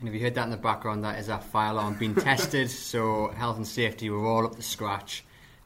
And 0.00 0.08
if 0.08 0.14
you 0.14 0.20
heard 0.20 0.34
that 0.34 0.44
in 0.44 0.50
the 0.50 0.56
background, 0.56 1.04
that 1.04 1.18
is 1.18 1.28
our 1.28 1.40
fire 1.40 1.70
alarm 1.70 1.96
being 1.98 2.14
tested. 2.14 2.70
So 2.70 3.28
health 3.28 3.56
and 3.56 3.66
safety, 3.66 4.10
we're 4.10 4.26
all 4.26 4.46
up 4.46 4.56
to 4.56 4.62
scratch. 4.62 5.24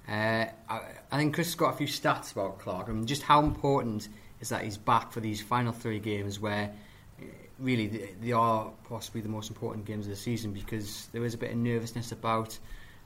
Uh, 0.09 0.47
I, 0.69 0.81
I, 1.11 1.17
think 1.19 1.35
Chris 1.35 1.49
has 1.49 1.55
got 1.55 1.75
a 1.75 1.77
few 1.77 1.87
stats 1.87 2.33
about 2.33 2.59
Clark. 2.59 2.89
I 2.89 2.93
mean, 2.93 3.07
just 3.07 3.23
how 3.23 3.41
important 3.43 4.09
is 4.41 4.49
that 4.49 4.63
he's 4.63 4.79
back 4.79 5.13
for 5.13 5.21
these 5.21 5.43
final 5.43 5.73
three 5.73 5.99
games 5.99 6.41
where 6.41 6.73
really 7.59 8.15
they 8.21 8.33
are 8.33 8.71
possibly 8.89 9.21
the 9.21 9.29
most 9.29 9.51
important 9.51 9.85
games 9.85 10.07
of 10.07 10.11
the 10.11 10.17
season 10.17 10.53
because 10.53 11.09
there 11.13 11.25
is 11.25 11.35
a 11.35 11.39
bit 11.39 11.51
of 11.51 11.57
nervousness 11.57 12.13
about. 12.13 12.59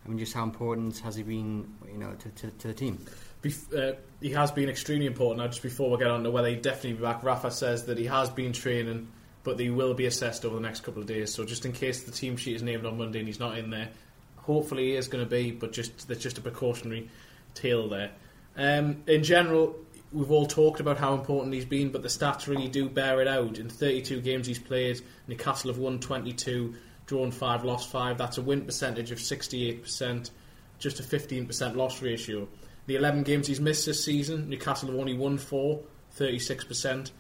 I 0.04 0.08
mean, 0.08 0.18
just 0.18 0.34
how 0.34 0.42
important 0.42 0.98
has 0.98 1.14
he 1.14 1.22
been, 1.22 1.72
you 1.90 1.98
know, 1.98 2.12
to, 2.12 2.28
to, 2.28 2.50
to 2.50 2.68
the 2.68 2.74
team? 2.74 2.98
Bef- 3.40 3.72
uh, 3.76 3.96
he 4.20 4.30
has 4.30 4.50
been 4.50 4.68
extremely 4.68 5.06
important. 5.06 5.38
Now, 5.38 5.46
just 5.46 5.62
before 5.62 5.90
we 5.90 5.98
get 5.98 6.08
on 6.08 6.24
to 6.24 6.30
whether 6.30 6.48
he 6.48 6.56
definitely 6.56 6.94
be 6.94 7.02
back, 7.02 7.22
Rafa 7.22 7.52
says 7.52 7.84
that 7.86 7.98
he 7.98 8.06
has 8.06 8.28
been 8.28 8.52
training, 8.52 9.08
but 9.44 9.60
he 9.60 9.70
will 9.70 9.94
be 9.94 10.06
assessed 10.06 10.44
over 10.44 10.56
the 10.56 10.60
next 10.60 10.80
couple 10.80 11.02
of 11.02 11.06
days. 11.06 11.32
So, 11.32 11.44
just 11.44 11.64
in 11.64 11.72
case 11.72 12.02
the 12.02 12.10
team 12.10 12.36
sheet 12.36 12.56
is 12.56 12.62
named 12.62 12.84
on 12.84 12.98
Monday 12.98 13.20
and 13.20 13.28
he's 13.28 13.38
not 13.38 13.58
in 13.58 13.70
there, 13.70 13.90
hopefully 14.38 14.86
he 14.86 14.96
is 14.96 15.06
going 15.06 15.24
to 15.24 15.30
be. 15.30 15.52
But 15.52 15.72
just 15.72 16.08
there's 16.08 16.20
just 16.20 16.38
a 16.38 16.40
precautionary 16.40 17.08
tale 17.54 17.88
there. 17.88 18.10
Um, 18.56 19.04
in 19.06 19.22
general, 19.22 19.76
we've 20.12 20.30
all 20.30 20.46
talked 20.46 20.80
about 20.80 20.98
how 20.98 21.14
important 21.14 21.54
he's 21.54 21.64
been, 21.64 21.90
but 21.90 22.02
the 22.02 22.08
stats 22.08 22.46
really 22.46 22.68
do 22.68 22.88
bear 22.88 23.20
it 23.20 23.28
out. 23.28 23.58
In 23.58 23.68
32 23.68 24.20
games 24.20 24.46
he's 24.46 24.58
played, 24.58 25.00
Newcastle 25.26 25.70
have 25.70 25.78
won 25.78 25.98
22, 25.98 26.74
drawn 27.06 27.30
5, 27.30 27.64
lost 27.64 27.90
5. 27.90 28.18
That's 28.18 28.38
a 28.38 28.42
win 28.42 28.64
percentage 28.64 29.10
of 29.10 29.18
68%, 29.18 30.30
just 30.78 31.00
a 31.00 31.02
15% 31.02 31.76
loss 31.76 32.02
ratio. 32.02 32.48
The 32.86 32.96
11 32.96 33.22
games 33.22 33.46
he's 33.46 33.60
missed 33.60 33.86
this 33.86 34.04
season, 34.04 34.48
Newcastle 34.50 34.90
have 34.90 34.98
only 34.98 35.14
won 35.14 35.38
four, 35.38 35.82
36%. 36.18 37.10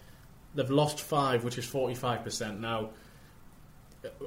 They've 0.54 0.70
lost 0.70 1.00
five, 1.00 1.44
which 1.44 1.56
is 1.56 1.64
45%. 1.64 2.58
Now, 2.60 2.90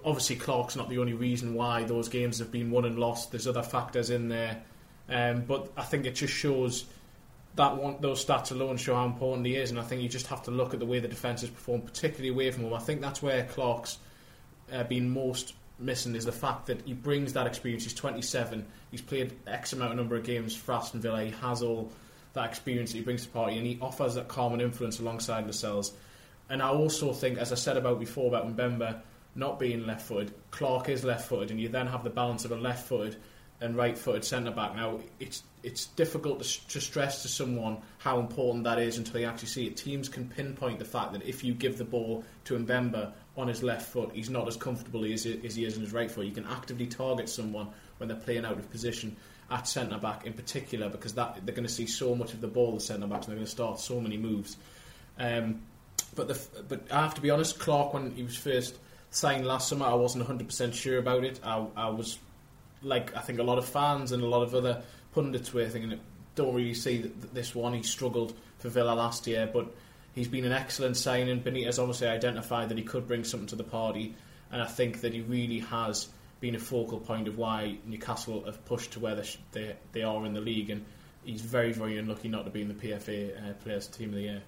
obviously, 0.03 0.37
Clark's 0.37 0.75
not 0.75 0.89
the 0.89 0.97
only 0.97 1.13
reason 1.13 1.53
why 1.53 1.83
those 1.83 2.09
games 2.09 2.39
have 2.39 2.51
been 2.51 2.71
won 2.71 2.85
and 2.85 2.97
lost. 2.97 3.31
There's 3.31 3.47
other 3.47 3.61
factors 3.61 4.09
in 4.09 4.29
there. 4.29 4.63
Um, 5.07 5.41
but 5.41 5.71
I 5.77 5.83
think 5.83 6.05
it 6.05 6.15
just 6.15 6.33
shows 6.33 6.85
that 7.55 7.77
one, 7.77 7.97
those 8.01 8.25
stats 8.25 8.51
alone 8.51 8.77
show 8.77 8.95
how 8.95 9.05
important 9.05 9.45
he 9.45 9.55
is, 9.55 9.71
and 9.71 9.79
I 9.79 9.83
think 9.83 10.01
you 10.01 10.09
just 10.09 10.27
have 10.27 10.43
to 10.43 10.51
look 10.51 10.73
at 10.73 10.79
the 10.79 10.85
way 10.85 10.99
the 10.99 11.07
defence 11.07 11.41
has 11.41 11.49
performed, 11.49 11.85
particularly 11.85 12.29
away 12.29 12.51
from 12.51 12.65
him. 12.65 12.73
I 12.73 12.79
think 12.79 13.01
that's 13.01 13.21
where 13.21 13.45
Clark's 13.45 13.97
uh, 14.71 14.83
been 14.83 15.09
most 15.09 15.53
missing 15.77 16.15
is 16.15 16.25
the 16.25 16.31
fact 16.31 16.67
that 16.67 16.81
he 16.85 16.93
brings 16.93 17.33
that 17.33 17.47
experience. 17.47 17.83
He's 17.83 17.93
27. 17.93 18.65
He's 18.91 19.01
played 19.01 19.33
X 19.47 19.73
amount 19.73 19.91
of 19.91 19.97
number 19.97 20.15
of 20.15 20.23
games 20.23 20.55
for 20.55 20.73
Aston 20.73 21.01
Villa. 21.01 21.23
He 21.23 21.31
has 21.31 21.61
all 21.61 21.91
that 22.33 22.49
experience 22.49 22.91
that 22.91 22.97
he 22.97 23.03
brings 23.03 23.21
to 23.23 23.27
the 23.27 23.33
party, 23.33 23.57
and 23.57 23.65
he 23.65 23.77
offers 23.81 24.15
that 24.15 24.27
calm 24.27 24.53
and 24.53 24.61
influence 24.61 24.99
alongside 24.99 25.45
Lascelles. 25.45 25.93
And 26.49 26.61
I 26.61 26.69
also 26.69 27.13
think, 27.13 27.37
as 27.37 27.51
I 27.51 27.55
said 27.55 27.77
about 27.77 27.99
before 27.99 28.27
about 28.27 28.53
Mbemba 28.55 29.01
not 29.35 29.59
being 29.59 29.85
left-footed, 29.85 30.33
Clark 30.51 30.89
is 30.89 31.03
left-footed, 31.03 31.51
and 31.51 31.59
you 31.59 31.69
then 31.69 31.87
have 31.87 32.03
the 32.03 32.09
balance 32.09 32.45
of 32.45 32.51
a 32.51 32.55
left-footed 32.55 33.17
and 33.61 33.75
right-footed 33.75 34.23
centre 34.23 34.51
back. 34.51 34.75
Now 34.75 34.99
it's 35.19 35.43
it's 35.65 35.87
difficult 35.87 36.43
to, 36.43 36.67
to, 36.67 36.79
stress 36.79 37.23
to 37.23 37.27
someone 37.27 37.77
how 37.97 38.19
important 38.19 38.63
that 38.65 38.77
is 38.77 38.97
until 38.97 39.13
they 39.13 39.25
actually 39.25 39.47
see 39.47 39.65
it. 39.65 39.75
Teams 39.75 40.07
can 40.07 40.29
pinpoint 40.29 40.77
the 40.77 40.85
fact 40.85 41.11
that 41.13 41.23
if 41.23 41.43
you 41.43 41.55
give 41.55 41.77
the 41.79 41.83
ball 41.83 42.23
to 42.45 42.57
Mbemba 42.57 43.11
on 43.35 43.47
his 43.47 43.63
left 43.63 43.89
foot, 43.89 44.11
he's 44.13 44.29
not 44.29 44.47
as 44.47 44.55
comfortable 44.55 45.03
as, 45.03 45.23
he 45.23 45.33
is 45.33 45.75
on 45.75 45.81
his 45.81 45.91
right 45.91 46.09
foot. 46.09 46.25
You 46.25 46.31
can 46.31 46.45
actively 46.45 46.85
target 46.85 47.27
someone 47.27 47.67
when 47.97 48.07
they're 48.07 48.17
playing 48.17 48.45
out 48.45 48.59
of 48.59 48.69
position 48.69 49.15
at 49.49 49.67
centre 49.67 49.97
back 49.97 50.25
in 50.25 50.33
particular 50.33 50.87
because 50.87 51.13
that 51.15 51.39
they're 51.45 51.55
going 51.55 51.67
to 51.67 51.73
see 51.73 51.87
so 51.87 52.15
much 52.15 52.33
of 52.33 52.41
the 52.41 52.47
ball 52.47 52.73
the 52.73 52.79
centre 52.79 53.07
backs 53.07 53.25
and 53.25 53.31
they're 53.31 53.37
going 53.37 53.45
to 53.45 53.51
start 53.51 53.79
so 53.79 53.99
many 53.99 54.17
moves. 54.17 54.57
Um, 55.17 55.61
but 56.13 56.27
the, 56.27 56.39
but 56.67 56.91
I 56.91 57.01
have 57.01 57.15
to 57.15 57.21
be 57.21 57.31
honest, 57.31 57.59
Clark 57.59 57.93
when 57.93 58.11
he 58.11 58.23
was 58.23 58.35
first 58.35 58.77
signed 59.09 59.45
last 59.45 59.69
summer, 59.69 59.85
I 59.85 59.93
wasn't 59.93 60.27
100% 60.27 60.73
sure 60.73 60.97
about 60.97 61.23
it. 61.23 61.39
I, 61.43 61.65
I 61.75 61.89
was 61.89 62.19
like 62.81 63.15
I 63.15 63.21
think 63.21 63.39
a 63.39 63.43
lot 63.43 63.57
of 63.57 63.65
fans 63.65 64.11
and 64.11 64.21
a 64.21 64.27
lot 64.27 64.43
of 64.43 64.53
other 64.53 64.83
pundits 65.15 65.53
were 65.53 65.67
thinking, 65.67 65.97
don't 66.35 66.53
really 66.53 66.73
see 66.73 66.97
that 66.97 67.33
this 67.33 67.55
one. 67.55 67.73
He 67.73 67.81
struggled 67.81 68.35
for 68.59 68.69
Villa 68.69 68.91
last 68.91 69.25
year, 69.25 69.49
but 69.51 69.73
he's 70.13 70.27
been 70.27 70.43
an 70.43 70.51
excellent 70.51 70.97
signing. 70.97 71.41
Benitez 71.41 71.79
obviously 71.79 72.07
identified 72.07 72.69
that 72.69 72.77
he 72.77 72.83
could 72.83 73.07
bring 73.07 73.23
something 73.23 73.47
to 73.47 73.55
the 73.55 73.63
party, 73.63 74.13
and 74.51 74.61
I 74.61 74.67
think 74.67 75.01
that 75.01 75.13
he 75.13 75.21
really 75.21 75.59
has 75.59 76.09
been 76.41 76.53
a 76.53 76.59
focal 76.59 76.99
point 76.99 77.29
of 77.29 77.37
why 77.37 77.77
Newcastle 77.85 78.43
have 78.43 78.63
pushed 78.65 78.91
to 78.91 78.99
where 78.99 79.15
they, 79.53 79.75
they, 79.93 80.03
are 80.03 80.25
in 80.25 80.33
the 80.33 80.41
league, 80.41 80.69
and 80.69 80.85
he's 81.23 81.41
very, 81.41 81.71
very 81.71 81.97
unlucky 81.97 82.27
not 82.27 82.43
to 82.43 82.51
be 82.51 82.61
in 82.61 82.67
the 82.67 82.73
PFA 82.73 83.49
uh, 83.49 83.53
Players 83.53 83.87
Team 83.87 84.09
of 84.09 84.15
the 84.15 84.21
Year. 84.21 84.41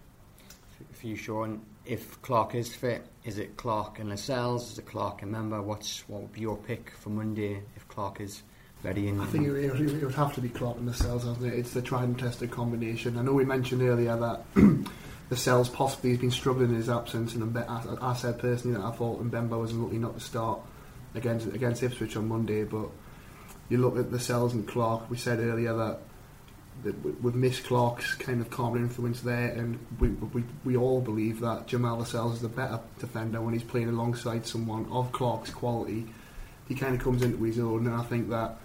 For 0.92 1.08
you, 1.08 1.16
Sean, 1.16 1.62
if 1.86 2.22
Clark 2.22 2.54
is 2.54 2.76
fit, 2.76 3.08
is 3.24 3.40
it 3.40 3.56
Clark 3.56 4.00
and 4.00 4.10
Lascelles? 4.10 4.74
Is 4.74 4.80
it 4.80 4.86
Clark 4.86 5.24
and 5.24 5.34
Mbemba? 5.34 5.64
What's 5.64 6.08
what 6.10 6.22
would 6.22 6.34
be 6.34 6.42
your 6.42 6.58
pick 6.58 6.92
for 7.00 7.10
Monday 7.10 7.64
if 7.76 7.88
Clark 7.88 8.22
is 8.22 8.44
ready? 8.84 9.08
In, 9.08 9.20
I 9.20 9.26
think 9.26 9.48
it, 9.48 9.56
it, 9.56 10.04
would 10.04 10.16
have 10.16 10.34
to 10.36 10.42
be 10.42 10.50
Clark 10.50 10.78
and 10.78 10.88
Lascelles, 10.88 11.26
hasn't 11.26 11.46
it? 11.46 11.58
It's 11.58 11.72
the 11.72 11.82
tried 11.82 12.04
and 12.04 12.18
tested 12.18 12.52
combination. 12.52 13.18
I 13.18 13.22
know 13.22 13.34
we 13.34 13.46
mentioned 13.46 13.82
earlier 13.82 14.16
that 14.18 14.46
Lascelles 15.30 15.70
possibly 15.70 16.12
has 16.12 16.20
been 16.20 16.32
struggling 16.32 16.70
in 16.70 16.76
his 16.76 16.90
absence, 16.90 17.36
and 17.36 17.58
I, 17.58 17.82
I 18.02 18.14
said 18.14 18.40
personally 18.40 18.78
that 18.78 18.86
I 18.86 18.92
thought 18.92 19.24
Mbemba 19.24 19.60
was 19.60 19.72
unlucky 19.72 19.98
not 19.98 20.16
to 20.16 20.20
start 20.20 20.60
against 21.16 21.48
against 21.48 21.84
Ipswich 21.84 22.16
on 22.16 22.28
Monday. 22.28 22.64
But 22.64 22.90
you 23.70 23.80
look 23.80 23.98
at 23.98 24.12
Lascelles 24.12 24.54
and 24.54 24.68
Clark. 24.68 25.10
We 25.10 25.18
said 25.18 25.40
earlier 25.40 25.74
that 25.74 26.00
with 26.84 27.34
Miss 27.36 27.60
Clark's 27.60 28.14
kind 28.16 28.40
of 28.40 28.50
calming 28.50 28.84
influence 28.84 29.22
there, 29.22 29.50
and 29.50 29.80
we, 30.00 30.10
we 30.10 30.44
we 30.64 30.78
all 30.78 31.02
believe 31.02 31.40
that 31.42 31.68
Jamal 31.68 31.98
Lascelles 31.98 32.36
is 32.36 32.42
the 32.42 32.50
better 32.50 32.80
defender 33.00 33.42
when 33.42 33.54
he's 33.54 33.64
playing 33.64 33.90
alongside 33.90 34.46
someone 34.46 34.88
of 34.92 35.12
Clark's 35.12 35.50
quality. 35.50 36.06
He 36.68 36.76
kind 36.76 36.94
of 36.94 37.02
comes 37.02 37.24
into 37.24 37.44
his 37.44 37.60
own, 37.60 37.88
and 37.88 37.96
I 37.96 38.04
think 38.04 38.30
that 38.30 38.60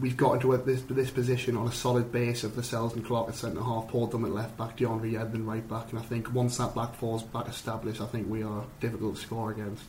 we've 0.00 0.16
got 0.16 0.34
into 0.34 0.56
this 0.58 0.82
this 0.82 1.10
position 1.10 1.56
on 1.56 1.68
a 1.68 1.72
solid 1.72 2.10
base 2.10 2.44
of 2.44 2.56
Lascelles 2.56 2.94
and 2.94 3.04
Clark 3.04 3.28
at 3.28 3.34
centre 3.34 3.62
half, 3.62 3.88
Paul 3.88 4.08
Dummett 4.08 4.32
left 4.32 4.56
back, 4.56 4.76
DeAndre 4.76 5.12
Yedlin 5.12 5.46
right 5.46 5.66
back, 5.68 5.90
and 5.90 5.98
I 5.98 6.02
think 6.02 6.32
once 6.32 6.56
that 6.58 6.74
back 6.74 6.94
four's 6.94 7.22
back 7.22 7.48
established, 7.48 8.00
I 8.00 8.06
think 8.06 8.28
we 8.28 8.42
are 8.42 8.64
difficult 8.80 9.16
to 9.16 9.20
score 9.20 9.50
against. 9.50 9.84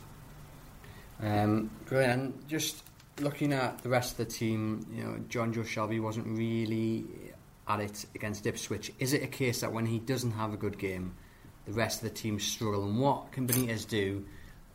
Um, 1.21 1.71
brilliant. 1.85 2.47
Just 2.47 2.83
looking 3.19 3.53
at 3.53 3.79
the 3.79 3.89
rest 3.89 4.11
of 4.11 4.17
the 4.17 4.25
team, 4.25 4.85
you 4.91 5.03
know, 5.03 5.19
Jonjo 5.29 5.63
Shelvey 5.63 6.01
wasn't 6.01 6.27
really 6.27 7.05
at 7.67 7.79
it 7.79 8.05
against 8.13 8.45
Ipswich. 8.45 8.91
Is 8.99 9.13
it 9.13 9.23
a 9.23 9.27
case 9.27 9.61
that 9.61 9.71
when 9.71 9.85
he 9.85 9.99
doesn't 9.99 10.31
have 10.31 10.53
a 10.53 10.57
good 10.57 10.77
game, 10.77 11.15
the 11.65 11.71
rest 11.71 12.03
of 12.03 12.09
the 12.09 12.15
team 12.15 12.39
struggle? 12.39 12.83
And 12.83 12.99
what 12.99 13.31
can 13.31 13.47
Benitez 13.47 13.87
do, 13.87 14.25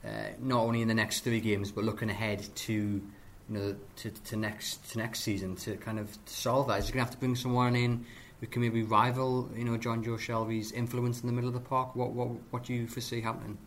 uh, 0.05 0.09
not 0.41 0.61
only 0.63 0.83
in 0.83 0.89
the 0.89 0.95
next 0.95 1.21
three 1.21 1.41
games, 1.41 1.71
but 1.71 1.85
looking 1.85 2.11
ahead 2.11 2.45
to 2.57 3.03
you 3.51 3.59
know, 3.59 3.77
to, 3.97 4.11
to 4.11 4.37
next 4.37 4.91
to 4.93 4.99
next 4.99 5.21
season 5.21 5.57
to 5.57 5.77
kind 5.77 5.99
of 5.99 6.17
solve 6.27 6.69
that? 6.69 6.79
Is 6.79 6.87
he 6.87 6.93
going 6.93 7.05
to 7.05 7.07
have 7.07 7.15
to 7.15 7.19
bring 7.19 7.35
someone 7.35 7.75
in 7.75 8.07
who 8.41 8.47
can 8.47 8.63
maybe 8.63 8.83
rival, 8.83 9.51
you 9.55 9.65
know, 9.65 9.77
Jonjo 9.77 10.19
Shelvey's 10.19 10.73
influence 10.73 11.21
in 11.21 11.27
the 11.27 11.33
middle 11.33 11.49
of 11.49 11.55
the 11.55 11.61
park? 11.61 11.97
What 11.97 12.13
what 12.13 12.29
what 12.51 12.65
do 12.65 12.75
you 12.75 12.87
foresee 12.87 13.21
happening? 13.21 13.59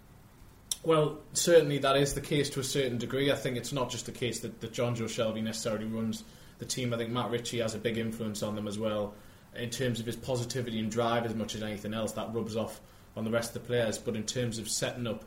Well, 0.84 1.20
certainly 1.34 1.78
that 1.80 1.96
is 1.96 2.14
the 2.14 2.22
case 2.22 2.50
to 2.52 2.60
a 2.60 2.64
certain 2.64 2.98
degree. 2.98 3.32
I 3.32 3.36
think 3.36 3.56
it's 3.56 3.72
not 3.72 3.90
just 3.90 4.06
the 4.06 4.12
case 4.12 4.40
that, 4.42 4.60
that 4.62 4.74
Jonjo 4.74 5.04
Shelvey 5.04 5.42
necessarily 5.42 5.86
runs 5.86 6.24
the 6.60 6.66
team. 6.66 6.94
I 6.94 6.98
think 6.98 7.12
Matt 7.12 7.30
Ritchie 7.30 7.60
has 7.60 7.74
a 7.74 7.78
big 7.78 7.98
influence 7.98 8.44
on 8.44 8.56
them 8.56 8.68
as 8.68 8.78
well 8.78 9.14
in 9.56 9.70
terms 9.70 10.00
of 10.00 10.06
his 10.06 10.16
positivity 10.16 10.80
and 10.80 10.92
drive 10.92 11.26
as 11.26 11.36
much 11.36 11.56
as 11.56 11.64
anything 11.64 11.94
else. 11.94 12.14
That 12.14 12.34
rubs 12.34 12.56
off 12.56 12.82
on 13.16 13.24
the 13.24 13.32
rest 13.32 13.56
of 13.56 13.62
the 13.62 13.68
players. 13.68 13.98
But 13.98 14.16
in 14.16 14.24
terms 14.24 14.60
of 14.60 14.68
setting 14.68 15.08
up 15.08 15.24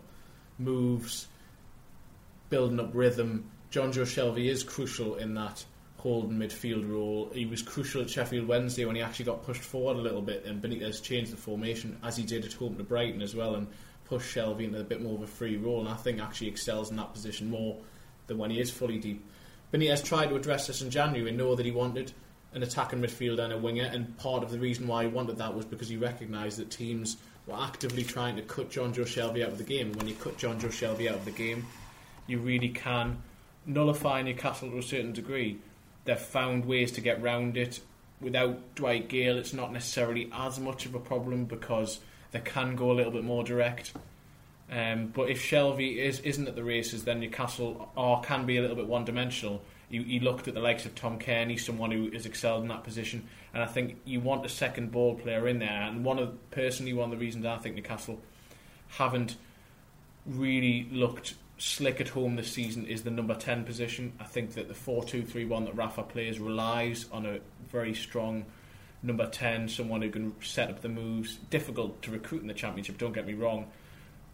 moves, 0.58 1.26
building 2.50 2.80
up 2.80 2.90
rhythm, 2.92 3.50
Jonjo 3.70 4.04
Shelvey 4.04 4.49
is 4.49 4.62
crucial 4.62 5.16
in 5.16 5.35
that 5.35 5.64
holding 5.99 6.38
midfield 6.38 6.88
role. 6.88 7.30
He 7.35 7.46
was 7.46 7.62
crucial 7.62 8.00
at 8.00 8.08
Sheffield 8.08 8.46
Wednesday 8.46 8.85
when 8.85 8.96
he 8.96 9.02
actually 9.02 9.25
got 9.25 9.42
pushed 9.42 9.62
forward 9.62 9.96
a 9.96 10.00
little 10.00 10.23
bit, 10.23 10.44
and 10.44 10.62
Benitez 10.62 11.02
changed 11.02 11.32
the 11.32 11.37
formation 11.37 11.99
as 12.02 12.16
he 12.16 12.25
did 12.25 12.44
at 12.44 12.52
home 12.52 12.76
to 12.76 12.85
Brighton 12.85 13.23
as 13.23 13.35
well, 13.35 13.56
and 13.56 13.66
pushed 14.04 14.35
Shelvey 14.35 14.64
into 14.64 14.80
a 14.80 14.85
bit 14.85 15.02
more 15.02 15.14
of 15.14 15.23
a 15.23 15.26
free 15.26 15.56
role. 15.56 15.80
And 15.80 15.88
I 15.88 15.94
think 15.94 16.20
actually 16.20 16.49
excels 16.49 16.90
in 16.90 16.96
that 16.96 17.12
position 17.12 17.50
more 17.50 17.76
than 18.28 18.38
when 18.38 18.50
he 18.50 18.61
is 18.61 18.70
fully 18.70 18.99
deep. 18.99 19.25
Benitez 19.73 20.04
tried 20.04 20.28
to 20.28 20.37
address 20.37 20.68
this 20.68 20.80
in 20.80 20.90
January 20.90 21.28
and 21.28 21.38
know 21.38 21.54
that 21.56 21.66
he 21.66 21.73
wanted 21.73 22.12
an 22.52 22.62
attacking 22.62 23.00
midfielder 23.00 23.40
and 23.40 23.52
a 23.52 23.58
winger, 23.58 23.85
and 23.85 24.16
part 24.16 24.42
of 24.42 24.50
the 24.50 24.58
reason 24.58 24.87
why 24.87 25.02
he 25.02 25.08
wanted 25.08 25.38
that 25.38 25.54
was 25.54 25.64
because 25.64 25.88
he 25.88 25.96
recognised 25.96 26.58
that 26.58 26.70
teams 26.70 27.16
were 27.46 27.56
actively 27.61 28.04
trying 28.04 28.37
to 28.37 28.42
cut 28.42 28.70
Jonjo 28.70 29.04
Shelvey 29.04 29.42
out 29.42 29.52
of 29.52 29.58
the 29.58 29.64
game. 29.64 29.92
When 29.92 30.06
you 30.06 30.14
cut 30.14 30.38
Jonjo 30.38 30.68
Shelvey 30.68 31.08
out 31.08 31.16
of 31.16 31.25
the 31.25 31.32
game, 31.32 31.66
you 32.26 32.38
really 32.38 32.68
can 32.68 33.20
nullify 33.66 34.23
Newcastle 34.23 34.70
to 34.70 34.78
a 34.78 34.82
certain 34.82 35.12
degree. 35.12 35.58
They've 36.04 36.18
found 36.18 36.64
ways 36.64 36.92
to 36.92 37.00
get 37.00 37.20
round 37.20 37.56
it. 37.56 37.80
Without 38.20 38.75
Dwight 38.75 39.08
Gayle, 39.08 39.37
it's 39.37 39.52
not 39.52 39.73
necessarily 39.73 40.30
as 40.32 40.58
much 40.58 40.87
of 40.87 40.94
a 40.94 41.00
problem 41.00 41.44
because 41.44 42.00
they 42.30 42.40
can 42.40 42.76
go 42.76 42.90
a 42.90 42.94
little 42.94 43.12
bit 43.12 43.25
more 43.25 43.44
direct. 43.44 43.92
Um, 44.70 45.08
but 45.08 45.28
if 45.30 45.40
Shelvey 45.40 45.99
is, 45.99 46.20
isn't 46.20 46.49
at 46.49 46.56
the 46.56 46.64
races, 46.64 47.04
then 47.04 47.20
Newcastle 47.20 47.90
are, 47.96 48.20
can 48.23 48.46
be 48.46 48.56
a 48.56 48.61
little 48.61 48.76
bit 48.76 48.87
one 48.87 49.04
dimensional. 49.04 49.62
You, 49.88 50.02
you, 50.02 50.20
looked 50.20 50.49
at 50.49 50.54
the 50.54 50.61
likes 50.61 50.85
of 50.85 50.94
Tom 50.96 51.18
Cairney, 51.18 51.61
someone 51.61 51.92
who 51.92 52.11
has 52.11 52.26
excelled 52.26 52.62
in 52.62 52.68
that 52.68 52.82
position, 52.82 53.28
and 53.54 53.62
I 53.62 53.66
think 53.66 54.00
you 54.04 54.18
want 54.18 54.44
a 54.44 54.49
second 54.49 54.90
ball 54.90 55.14
player 55.14 55.46
in 55.46 55.61
there. 55.61 55.82
And 55.82 56.04
one 56.04 56.18
of 56.18 56.50
personally 56.50 56.92
one 56.92 57.12
of 57.12 57.18
the 57.18 57.25
reasons 57.25 57.46
I 57.46 57.58
think 57.58 57.76
Newcastle 57.76 58.20
haven't 58.88 59.37
really 60.26 60.88
looked 60.90 61.35
slick 61.58 62.00
at 62.00 62.08
home 62.08 62.36
this 62.36 62.52
season 62.52 62.86
is 62.86 63.02
the 63.02 63.10
number 63.10 63.34
10 63.34 63.64
position. 63.64 64.12
I 64.20 64.25
think 64.25 64.54
that 64.54 64.68
the 64.68 64.75
4 64.75 65.04
2 65.04 65.22
3 65.22 65.44
1 65.44 65.64
that 65.64 65.76
Rafa 65.76 66.02
plays 66.02 66.38
relies 66.38 67.06
on 67.12 67.26
a 67.26 67.40
very 67.70 67.94
strong 67.94 68.44
number 69.02 69.26
10, 69.26 69.68
someone 69.68 70.02
who 70.02 70.10
can 70.10 70.34
set 70.42 70.68
up 70.68 70.82
the 70.82 70.88
moves. 70.88 71.36
Difficult 71.50 72.02
to 72.02 72.10
recruit 72.10 72.42
in 72.42 72.48
the 72.48 72.54
Championship, 72.54 72.98
don't 72.98 73.12
get 73.12 73.26
me 73.26 73.34
wrong. 73.34 73.66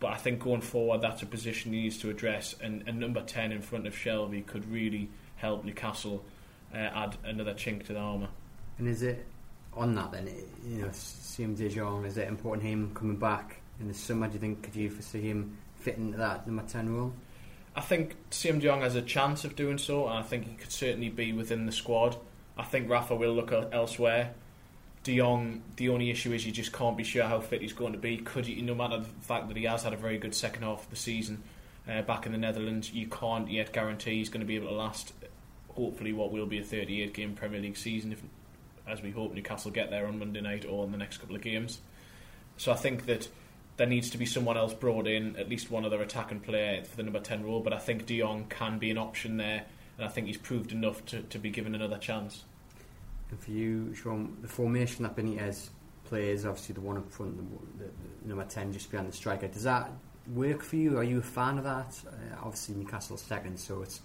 But 0.00 0.12
I 0.12 0.16
think 0.16 0.40
going 0.40 0.62
forward, 0.62 1.00
that's 1.00 1.22
a 1.22 1.26
position 1.26 1.72
he 1.72 1.82
needs 1.82 1.98
to 1.98 2.10
address. 2.10 2.56
And, 2.60 2.82
and 2.88 2.98
number 2.98 3.22
10 3.22 3.52
in 3.52 3.62
front 3.62 3.86
of 3.86 3.94
Shelvey 3.94 4.44
could 4.44 4.68
really 4.70 5.08
help 5.36 5.64
Newcastle 5.64 6.24
uh, 6.74 6.78
add 6.78 7.16
another 7.24 7.54
chink 7.54 7.86
to 7.86 7.92
the 7.92 8.00
armour. 8.00 8.28
And 8.78 8.88
is 8.88 9.02
it 9.02 9.24
on 9.74 9.94
that 9.94 10.10
then? 10.10 10.28
You 10.66 10.82
know, 10.82 10.88
Siem 10.92 11.54
De 11.54 11.68
Jong, 11.68 12.04
is 12.04 12.16
it 12.16 12.26
important 12.26 12.66
him 12.66 12.90
coming 12.94 13.16
back 13.16 13.60
in 13.78 13.86
the 13.86 13.94
summer? 13.94 14.26
Do 14.26 14.34
you 14.34 14.40
think, 14.40 14.62
could 14.62 14.74
you 14.74 14.90
foresee 14.90 15.20
him 15.20 15.56
fit 15.82 15.96
into 15.96 16.18
that 16.18 16.46
number 16.46 16.62
10 16.62 16.94
role? 16.94 17.12
I 17.74 17.80
think 17.80 18.16
Siem 18.30 18.58
De 18.58 18.66
Jong 18.66 18.82
has 18.82 18.94
a 18.96 19.02
chance 19.02 19.44
of 19.44 19.56
doing 19.56 19.78
so, 19.78 20.06
and 20.06 20.18
I 20.18 20.22
think 20.22 20.46
he 20.46 20.54
could 20.54 20.72
certainly 20.72 21.08
be 21.08 21.32
within 21.32 21.66
the 21.66 21.72
squad. 21.72 22.16
I 22.56 22.64
think 22.64 22.90
Rafa 22.90 23.14
will 23.14 23.34
look 23.34 23.52
elsewhere. 23.72 24.34
De 25.04 25.16
Jong, 25.16 25.62
the 25.76 25.88
only 25.88 26.10
issue 26.10 26.32
is 26.32 26.44
you 26.44 26.52
just 26.52 26.72
can't 26.72 26.96
be 26.96 27.02
sure 27.02 27.24
how 27.24 27.40
fit 27.40 27.62
he's 27.62 27.72
going 27.72 27.92
to 27.92 27.98
be. 27.98 28.18
Could 28.18 28.46
you, 28.46 28.62
no 28.62 28.74
matter 28.74 28.98
the 28.98 29.08
fact 29.22 29.48
that 29.48 29.56
he 29.56 29.64
has 29.64 29.82
had 29.82 29.94
a 29.94 29.96
very 29.96 30.18
good 30.18 30.34
second 30.34 30.62
half 30.62 30.84
of 30.84 30.90
the 30.90 30.96
season 30.96 31.42
uh, 31.88 32.02
back 32.02 32.26
in 32.26 32.32
the 32.32 32.38
Netherlands, 32.38 32.92
you 32.92 33.06
can't 33.06 33.50
yet 33.50 33.72
guarantee 33.72 34.18
he's 34.18 34.28
going 34.28 34.42
to 34.42 34.46
be 34.46 34.56
able 34.56 34.68
to 34.68 34.74
last. 34.74 35.12
Hopefully, 35.70 36.12
what 36.12 36.30
will 36.30 36.46
be 36.46 36.58
a 36.58 36.62
38 36.62 37.14
game 37.14 37.34
Premier 37.34 37.60
League 37.60 37.78
season, 37.78 38.12
if 38.12 38.22
as 38.86 39.00
we 39.00 39.10
hope 39.10 39.34
Newcastle 39.34 39.70
get 39.70 39.90
there 39.90 40.06
on 40.06 40.18
Monday 40.18 40.40
night 40.40 40.64
or 40.68 40.84
in 40.84 40.92
the 40.92 40.98
next 40.98 41.18
couple 41.18 41.36
of 41.36 41.42
games. 41.42 41.80
So 42.56 42.72
I 42.72 42.76
think 42.76 43.06
that 43.06 43.28
there 43.76 43.86
needs 43.86 44.10
to 44.10 44.18
be 44.18 44.26
someone 44.26 44.56
else 44.56 44.74
brought 44.74 45.06
in, 45.06 45.36
at 45.36 45.48
least 45.48 45.70
one 45.70 45.84
other 45.84 46.00
attacking 46.02 46.40
player 46.40 46.84
for 46.84 46.96
the 46.96 47.02
number 47.02 47.20
10 47.20 47.44
role, 47.44 47.60
but 47.60 47.72
I 47.72 47.78
think 47.78 48.06
De 48.06 48.20
Jong 48.20 48.46
can 48.48 48.78
be 48.78 48.90
an 48.90 48.98
option 48.98 49.36
there, 49.36 49.64
and 49.96 50.06
I 50.06 50.08
think 50.08 50.26
he's 50.26 50.36
proved 50.36 50.72
enough 50.72 51.04
to, 51.06 51.22
to 51.22 51.38
be 51.38 51.50
given 51.50 51.74
another 51.74 51.98
chance. 51.98 52.44
And 53.30 53.40
for 53.40 53.50
you, 53.50 53.94
Sean, 53.94 54.36
the 54.42 54.48
formation 54.48 55.04
that 55.04 55.16
Benitez 55.16 55.68
plays, 56.04 56.44
obviously 56.44 56.74
the 56.74 56.82
one 56.82 56.98
up 56.98 57.10
front, 57.10 57.36
the, 57.36 57.84
the, 57.84 57.90
the 58.22 58.28
number 58.28 58.44
10 58.44 58.72
just 58.72 58.90
behind 58.90 59.08
the 59.08 59.16
striker, 59.16 59.48
does 59.48 59.62
that 59.62 59.90
work 60.34 60.62
for 60.62 60.76
you? 60.76 60.98
Are 60.98 61.04
you 61.04 61.18
a 61.18 61.22
fan 61.22 61.58
of 61.58 61.64
that? 61.64 61.98
Uh, 62.06 62.36
obviously 62.42 62.74
Newcastle's 62.74 63.22
second, 63.22 63.58
so 63.58 63.82
it's 63.82 64.00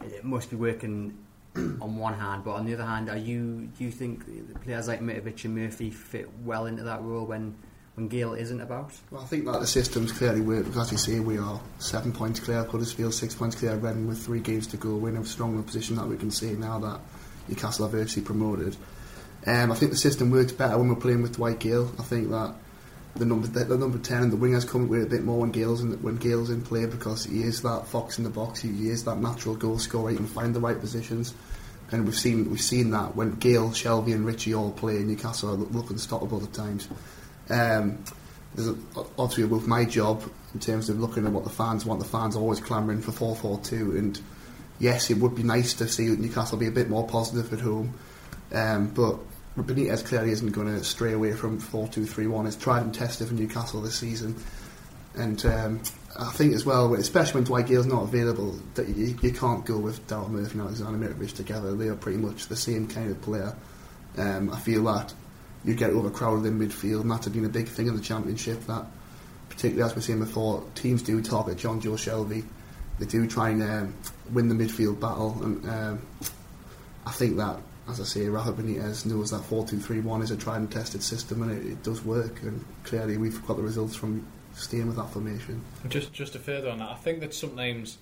it 0.00 0.24
must 0.24 0.50
be 0.50 0.56
working 0.56 1.16
on 1.56 1.96
one 1.96 2.14
hand, 2.14 2.44
but 2.44 2.52
on 2.52 2.66
the 2.66 2.74
other 2.74 2.86
hand, 2.86 3.08
are 3.08 3.16
you 3.16 3.68
do 3.76 3.84
you 3.84 3.90
think 3.90 4.24
players 4.62 4.88
like 4.88 5.00
Mitrovic 5.00 5.44
and 5.44 5.54
Murphy 5.54 5.90
fit 5.90 6.28
well 6.44 6.66
into 6.66 6.82
that 6.84 7.02
role 7.02 7.26
when 7.26 7.54
when 7.94 8.08
Gayle 8.08 8.34
isn't 8.34 8.60
about? 8.60 8.92
Well, 9.10 9.22
I 9.22 9.26
think 9.26 9.44
that 9.44 9.60
the 9.60 9.66
system's 9.66 10.12
clearly 10.12 10.40
worked 10.40 10.66
because, 10.66 10.86
as 10.86 10.92
you 10.92 10.98
say, 10.98 11.20
we 11.20 11.38
are 11.38 11.60
seven 11.78 12.12
points 12.12 12.40
clear 12.40 12.64
Huddersfield, 12.64 13.14
six 13.14 13.34
points 13.34 13.56
clear 13.56 13.76
Reading 13.76 14.08
with 14.08 14.24
three 14.24 14.40
games 14.40 14.66
to 14.68 14.76
go. 14.76 14.96
We're 14.96 15.10
in 15.10 15.16
a 15.16 15.24
stronger 15.24 15.62
position 15.62 15.96
that 15.96 16.06
we 16.06 16.16
can 16.16 16.30
say 16.30 16.52
now 16.54 16.78
that 16.78 17.00
Newcastle 17.48 17.86
are 17.86 17.90
virtually 17.90 18.24
promoted. 18.24 18.76
Um, 19.46 19.72
I 19.72 19.74
think 19.74 19.90
the 19.90 19.98
system 19.98 20.30
works 20.30 20.52
better 20.52 20.78
when 20.78 20.88
we're 20.88 20.94
playing 20.94 21.22
with 21.22 21.36
Dwight 21.36 21.58
Gayle. 21.58 21.92
I 21.98 22.02
think 22.02 22.30
that 22.30 22.54
the 23.16 23.26
number 23.26 23.46
the, 23.46 23.64
the 23.64 23.76
number 23.76 23.98
ten 23.98 24.22
and 24.22 24.32
the 24.32 24.36
wingers 24.36 24.66
come 24.66 24.88
with 24.88 25.02
a 25.02 25.06
bit 25.06 25.24
more 25.24 25.40
when 25.40 25.50
Gayle's 25.50 25.82
in, 25.82 25.92
when 26.02 26.16
Gayle's 26.16 26.48
in 26.48 26.62
play 26.62 26.86
because 26.86 27.24
he 27.24 27.42
is 27.42 27.60
that 27.62 27.86
fox 27.86 28.16
in 28.18 28.24
the 28.24 28.30
box. 28.30 28.60
He, 28.60 28.88
is 28.88 29.04
that 29.04 29.18
natural 29.18 29.54
goal 29.54 29.78
scorer. 29.78 30.10
He 30.10 30.16
can 30.16 30.26
find 30.26 30.54
the 30.54 30.60
right 30.60 30.78
positions, 30.78 31.34
and 31.90 32.06
we've 32.06 32.18
seen 32.18 32.48
we've 32.50 32.60
seen 32.60 32.90
that 32.92 33.16
when 33.16 33.34
Gayle, 33.34 33.70
Shelvey, 33.70 34.14
and 34.14 34.24
Ritchie 34.24 34.54
all 34.54 34.70
play, 34.70 35.00
Newcastle 35.00 35.56
look 35.56 35.90
unstoppable 35.90 36.42
at 36.42 36.52
times. 36.54 36.88
Um, 37.52 38.02
there's 38.54 38.68
a, 38.68 38.76
obviously 39.18 39.44
with 39.44 39.66
my 39.66 39.84
job 39.84 40.22
in 40.54 40.60
terms 40.60 40.88
of 40.88 41.00
looking 41.00 41.26
at 41.26 41.32
what 41.32 41.44
the 41.44 41.50
fans 41.50 41.86
want. 41.86 42.00
The 42.00 42.08
fans 42.08 42.36
are 42.36 42.40
always 42.40 42.60
clamouring 42.60 43.00
for 43.00 43.12
four 43.12 43.36
four 43.36 43.60
two, 43.60 43.96
and 43.96 44.20
yes, 44.78 45.10
it 45.10 45.18
would 45.18 45.34
be 45.34 45.42
nice 45.42 45.74
to 45.74 45.88
see 45.88 46.08
Newcastle 46.08 46.58
be 46.58 46.66
a 46.66 46.72
bit 46.72 46.88
more 46.88 47.06
positive 47.06 47.52
at 47.52 47.60
home, 47.60 47.94
um, 48.52 48.88
but 48.88 49.18
Benitez 49.56 50.04
clearly 50.04 50.30
isn't 50.30 50.52
going 50.52 50.66
to 50.66 50.82
stray 50.82 51.12
away 51.12 51.32
from 51.32 51.58
4 51.58 51.88
2 51.88 52.06
3 52.06 52.26
1. 52.26 52.46
It's 52.46 52.56
tried 52.56 52.82
and 52.82 52.94
tested 52.94 53.28
for 53.28 53.34
Newcastle 53.34 53.82
this 53.82 53.96
season. 53.96 54.34
And 55.14 55.44
um, 55.44 55.82
I 56.18 56.30
think 56.30 56.54
as 56.54 56.64
well, 56.64 56.94
especially 56.94 57.34
when 57.34 57.44
Dwight 57.44 57.66
Gayle's 57.66 57.86
not 57.86 58.04
available, 58.04 58.58
that 58.74 58.88
you, 58.88 59.18
you 59.20 59.30
can't 59.30 59.64
go 59.64 59.76
with 59.76 60.06
Daryl 60.06 60.30
Murphy 60.30 60.52
and 60.52 60.62
Alexander 60.62 61.06
Mitrovic 61.06 61.36
together. 61.36 61.74
They 61.74 61.88
are 61.88 61.94
pretty 61.94 62.16
much 62.16 62.46
the 62.46 62.56
same 62.56 62.88
kind 62.88 63.10
of 63.10 63.20
player. 63.20 63.54
Um, 64.16 64.50
I 64.50 64.58
feel 64.58 64.84
that 64.84 65.12
you 65.64 65.74
get 65.74 65.90
overcrowded 65.90 66.46
in 66.46 66.58
midfield, 66.58 67.02
and 67.02 67.10
that's 67.10 67.28
been 67.28 67.44
a 67.44 67.48
big 67.48 67.68
thing 67.68 67.86
in 67.86 67.96
the 67.96 68.02
Championship. 68.02 68.64
That, 68.66 68.86
particularly 69.48 69.82
as 69.82 69.94
we 69.94 69.98
were 69.98 70.02
saying 70.02 70.18
before, 70.20 70.64
teams 70.74 71.02
do 71.02 71.20
target 71.22 71.58
Jonjo 71.58 71.94
Shelvey. 71.94 72.44
They 72.98 73.06
do 73.06 73.26
try 73.26 73.50
and 73.50 73.62
um, 73.62 73.94
win 74.32 74.48
the 74.48 74.54
midfield 74.54 75.00
battle, 75.00 75.38
and 75.42 75.68
um, 75.68 76.02
I 77.06 77.10
think 77.10 77.36
that 77.36 77.58
as 77.88 78.00
I 78.00 78.04
say, 78.04 78.28
Rafa 78.28 78.52
Benitez 78.52 79.06
knows 79.06 79.32
that 79.32 79.40
4-2-3-1 79.40 80.22
is 80.22 80.30
a 80.30 80.36
tried 80.36 80.58
and 80.58 80.70
tested 80.70 81.02
system 81.02 81.42
and 81.42 81.50
it, 81.50 81.72
it, 81.72 81.82
does 81.82 82.04
work 82.04 82.40
and 82.42 82.64
clearly 82.84 83.16
we've 83.16 83.44
got 83.46 83.56
the 83.56 83.62
results 83.62 83.96
from 83.96 84.24
staying 84.54 84.86
with 84.86 84.96
that 84.96 85.10
formation. 85.10 85.62
Just 85.88 86.12
just 86.12 86.34
to 86.34 86.38
further 86.38 86.70
on 86.70 86.78
that, 86.78 86.90
I 86.90 86.94
think 86.94 87.20
that 87.20 87.34
sometimes 87.34 87.98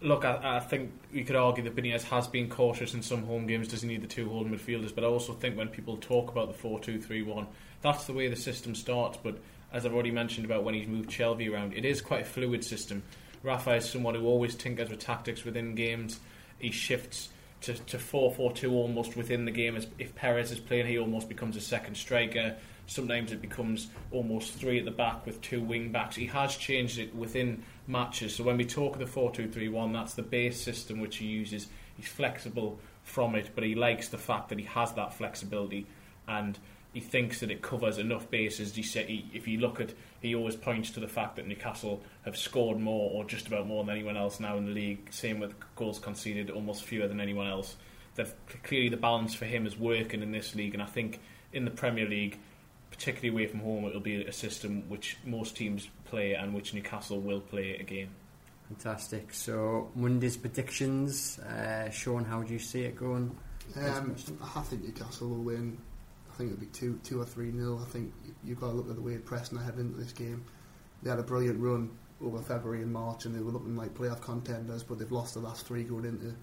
look, 0.00 0.24
I, 0.24 0.56
I 0.56 0.60
think 0.60 0.92
you 1.12 1.24
could 1.24 1.36
argue 1.36 1.64
that 1.64 1.74
Benitez 1.74 2.02
has 2.04 2.26
been 2.26 2.48
cautious 2.48 2.94
in 2.94 3.02
some 3.02 3.24
home 3.24 3.46
games, 3.46 3.68
doesn't 3.68 3.88
need 3.88 4.02
the 4.02 4.06
two 4.06 4.28
holding 4.28 4.52
midfielders, 4.52 4.94
but 4.94 5.04
I 5.04 5.06
also 5.06 5.32
think 5.32 5.56
when 5.56 5.68
people 5.68 5.96
talk 5.96 6.30
about 6.30 6.48
the 6.48 6.68
4-2-3-1, 6.68 7.46
that's 7.82 8.04
the 8.04 8.12
way 8.12 8.28
the 8.28 8.36
system 8.36 8.74
starts, 8.74 9.18
but 9.22 9.38
as 9.72 9.84
I've 9.84 9.94
already 9.94 10.10
mentioned 10.10 10.46
about 10.46 10.64
when 10.64 10.74
he's 10.74 10.86
moved 10.86 11.10
Shelvey 11.10 11.52
around, 11.52 11.74
it 11.74 11.84
is 11.84 12.00
quite 12.00 12.22
a 12.22 12.24
fluid 12.24 12.64
system. 12.64 13.02
Rafa 13.42 13.74
is 13.74 13.88
someone 13.88 14.14
who 14.14 14.26
always 14.26 14.54
tinkers 14.54 14.90
with 14.90 15.00
tactics 15.00 15.44
within 15.44 15.74
games. 15.74 16.20
He 16.58 16.70
shifts 16.70 17.28
to, 17.62 17.74
to 17.74 17.98
4-4-2 17.98 18.72
almost 18.72 19.16
within 19.16 19.44
the 19.44 19.50
game. 19.50 19.76
As 19.76 19.86
if 19.98 20.14
Perez 20.14 20.50
is 20.50 20.58
playing, 20.58 20.86
he 20.86 20.98
almost 20.98 21.28
becomes 21.28 21.56
a 21.56 21.60
second 21.60 21.96
striker. 21.96 22.56
Sometimes 22.86 23.32
it 23.32 23.40
becomes 23.40 23.88
almost 24.12 24.54
three 24.54 24.78
at 24.78 24.84
the 24.84 24.90
back 24.90 25.26
with 25.26 25.40
two 25.42 25.60
wing 25.60 25.90
backs. 25.90 26.16
He 26.16 26.26
has 26.26 26.56
changed 26.56 26.98
it 26.98 27.14
within 27.14 27.62
matches. 27.86 28.34
So 28.34 28.44
when 28.44 28.56
we 28.56 28.64
talk 28.64 28.94
of 28.94 28.98
the 29.00 29.20
4-2-3-1, 29.20 29.92
that's 29.92 30.14
the 30.14 30.22
base 30.22 30.60
system 30.60 31.00
which 31.00 31.16
he 31.16 31.26
uses. 31.26 31.68
He's 31.96 32.08
flexible 32.08 32.78
from 33.02 33.34
it, 33.34 33.50
but 33.54 33.64
he 33.64 33.74
likes 33.74 34.08
the 34.08 34.18
fact 34.18 34.48
that 34.48 34.58
he 34.58 34.64
has 34.64 34.92
that 34.92 35.14
flexibility 35.14 35.86
and 36.26 36.58
he 36.92 37.00
thinks 37.00 37.40
that 37.40 37.50
it 37.50 37.60
covers 37.60 37.98
enough 37.98 38.30
bases. 38.30 38.74
He 38.74 38.82
said, 38.82 39.06
he, 39.06 39.30
if 39.34 39.46
you 39.46 39.58
look 39.58 39.80
at, 39.80 39.92
he 40.20 40.34
always 40.34 40.56
points 40.56 40.90
to 40.92 41.00
the 41.00 41.06
fact 41.06 41.36
that 41.36 41.46
Newcastle 41.46 42.02
have 42.24 42.38
scored 42.38 42.80
more, 42.80 43.10
or 43.12 43.24
just 43.24 43.46
about 43.46 43.66
more 43.66 43.84
than 43.84 43.94
anyone 43.94 44.16
else 44.16 44.40
now 44.40 44.56
in 44.56 44.64
the 44.64 44.72
league. 44.72 45.12
Same 45.12 45.38
with 45.38 45.54
goals 45.74 45.98
conceded, 45.98 46.50
almost 46.50 46.84
fewer 46.84 47.06
than 47.06 47.20
anyone 47.20 47.48
else. 47.48 47.76
Clearly 48.62 48.88
the 48.88 48.96
balance 48.96 49.34
for 49.34 49.44
him 49.44 49.66
is 49.66 49.78
working 49.78 50.22
in 50.22 50.32
this 50.32 50.54
league, 50.54 50.72
and 50.72 50.82
I 50.82 50.86
think 50.86 51.20
in 51.52 51.66
the 51.66 51.70
Premier 51.70 52.08
League, 52.08 52.38
particularly 52.90 53.28
away 53.28 53.46
from 53.46 53.60
home, 53.60 53.84
it'll 53.84 54.00
be 54.00 54.24
a 54.24 54.32
system 54.32 54.88
which 54.88 55.18
most 55.22 55.54
teams 55.54 55.88
play 56.06 56.34
and 56.34 56.54
which 56.54 56.74
Newcastle 56.74 57.20
will 57.20 57.40
play 57.40 57.76
again. 57.76 58.08
Fantastic. 58.68 59.32
So 59.32 59.90
Monday's 59.94 60.36
predictions, 60.36 61.38
uh, 61.38 61.90
Sean, 61.90 62.24
how 62.24 62.42
do 62.42 62.52
you 62.52 62.58
see 62.58 62.82
it 62.82 62.96
going? 62.96 63.36
Um, 63.76 64.16
I 64.54 64.60
think 64.60 64.84
Newcastle 64.84 65.28
will 65.28 65.42
win. 65.42 65.78
I 66.32 66.36
think 66.36 66.52
it'll 66.52 66.60
be 66.60 66.66
two, 66.66 67.00
two 67.02 67.20
or 67.20 67.24
three 67.24 67.50
nil. 67.52 67.80
I 67.80 67.90
think 67.90 68.12
you've 68.44 68.60
got 68.60 68.68
to 68.68 68.72
look 68.72 68.90
at 68.90 68.96
the 68.96 69.02
way 69.02 69.16
Preston 69.18 69.58
are 69.58 69.62
heading 69.62 69.80
into 69.80 69.98
this 69.98 70.12
game. 70.12 70.44
They 71.02 71.10
had 71.10 71.18
a 71.18 71.22
brilliant 71.22 71.60
run 71.60 71.90
over 72.22 72.40
February 72.40 72.82
and 72.82 72.92
March, 72.92 73.24
and 73.24 73.34
they 73.34 73.40
were 73.40 73.52
looking 73.52 73.76
like 73.76 73.94
playoff 73.94 74.20
contenders, 74.20 74.82
but 74.82 74.98
they've 74.98 75.12
lost 75.12 75.34
the 75.34 75.40
last 75.40 75.66
three 75.66 75.84
going 75.84 76.04
into 76.04 76.34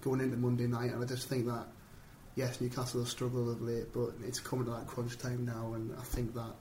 going 0.00 0.20
into 0.20 0.36
Monday 0.36 0.66
night. 0.66 0.92
And 0.92 1.02
I 1.02 1.06
just 1.06 1.28
think 1.28 1.46
that 1.46 1.66
yes, 2.36 2.60
Newcastle 2.60 3.00
have 3.00 3.08
struggled 3.08 3.48
of 3.48 3.62
late, 3.62 3.92
but 3.92 4.14
it's 4.24 4.40
coming 4.40 4.66
to 4.66 4.72
that 4.72 4.86
crunch 4.86 5.18
time 5.18 5.44
now, 5.44 5.74
and 5.74 5.94
I 5.98 6.02
think 6.02 6.34
that 6.34 6.54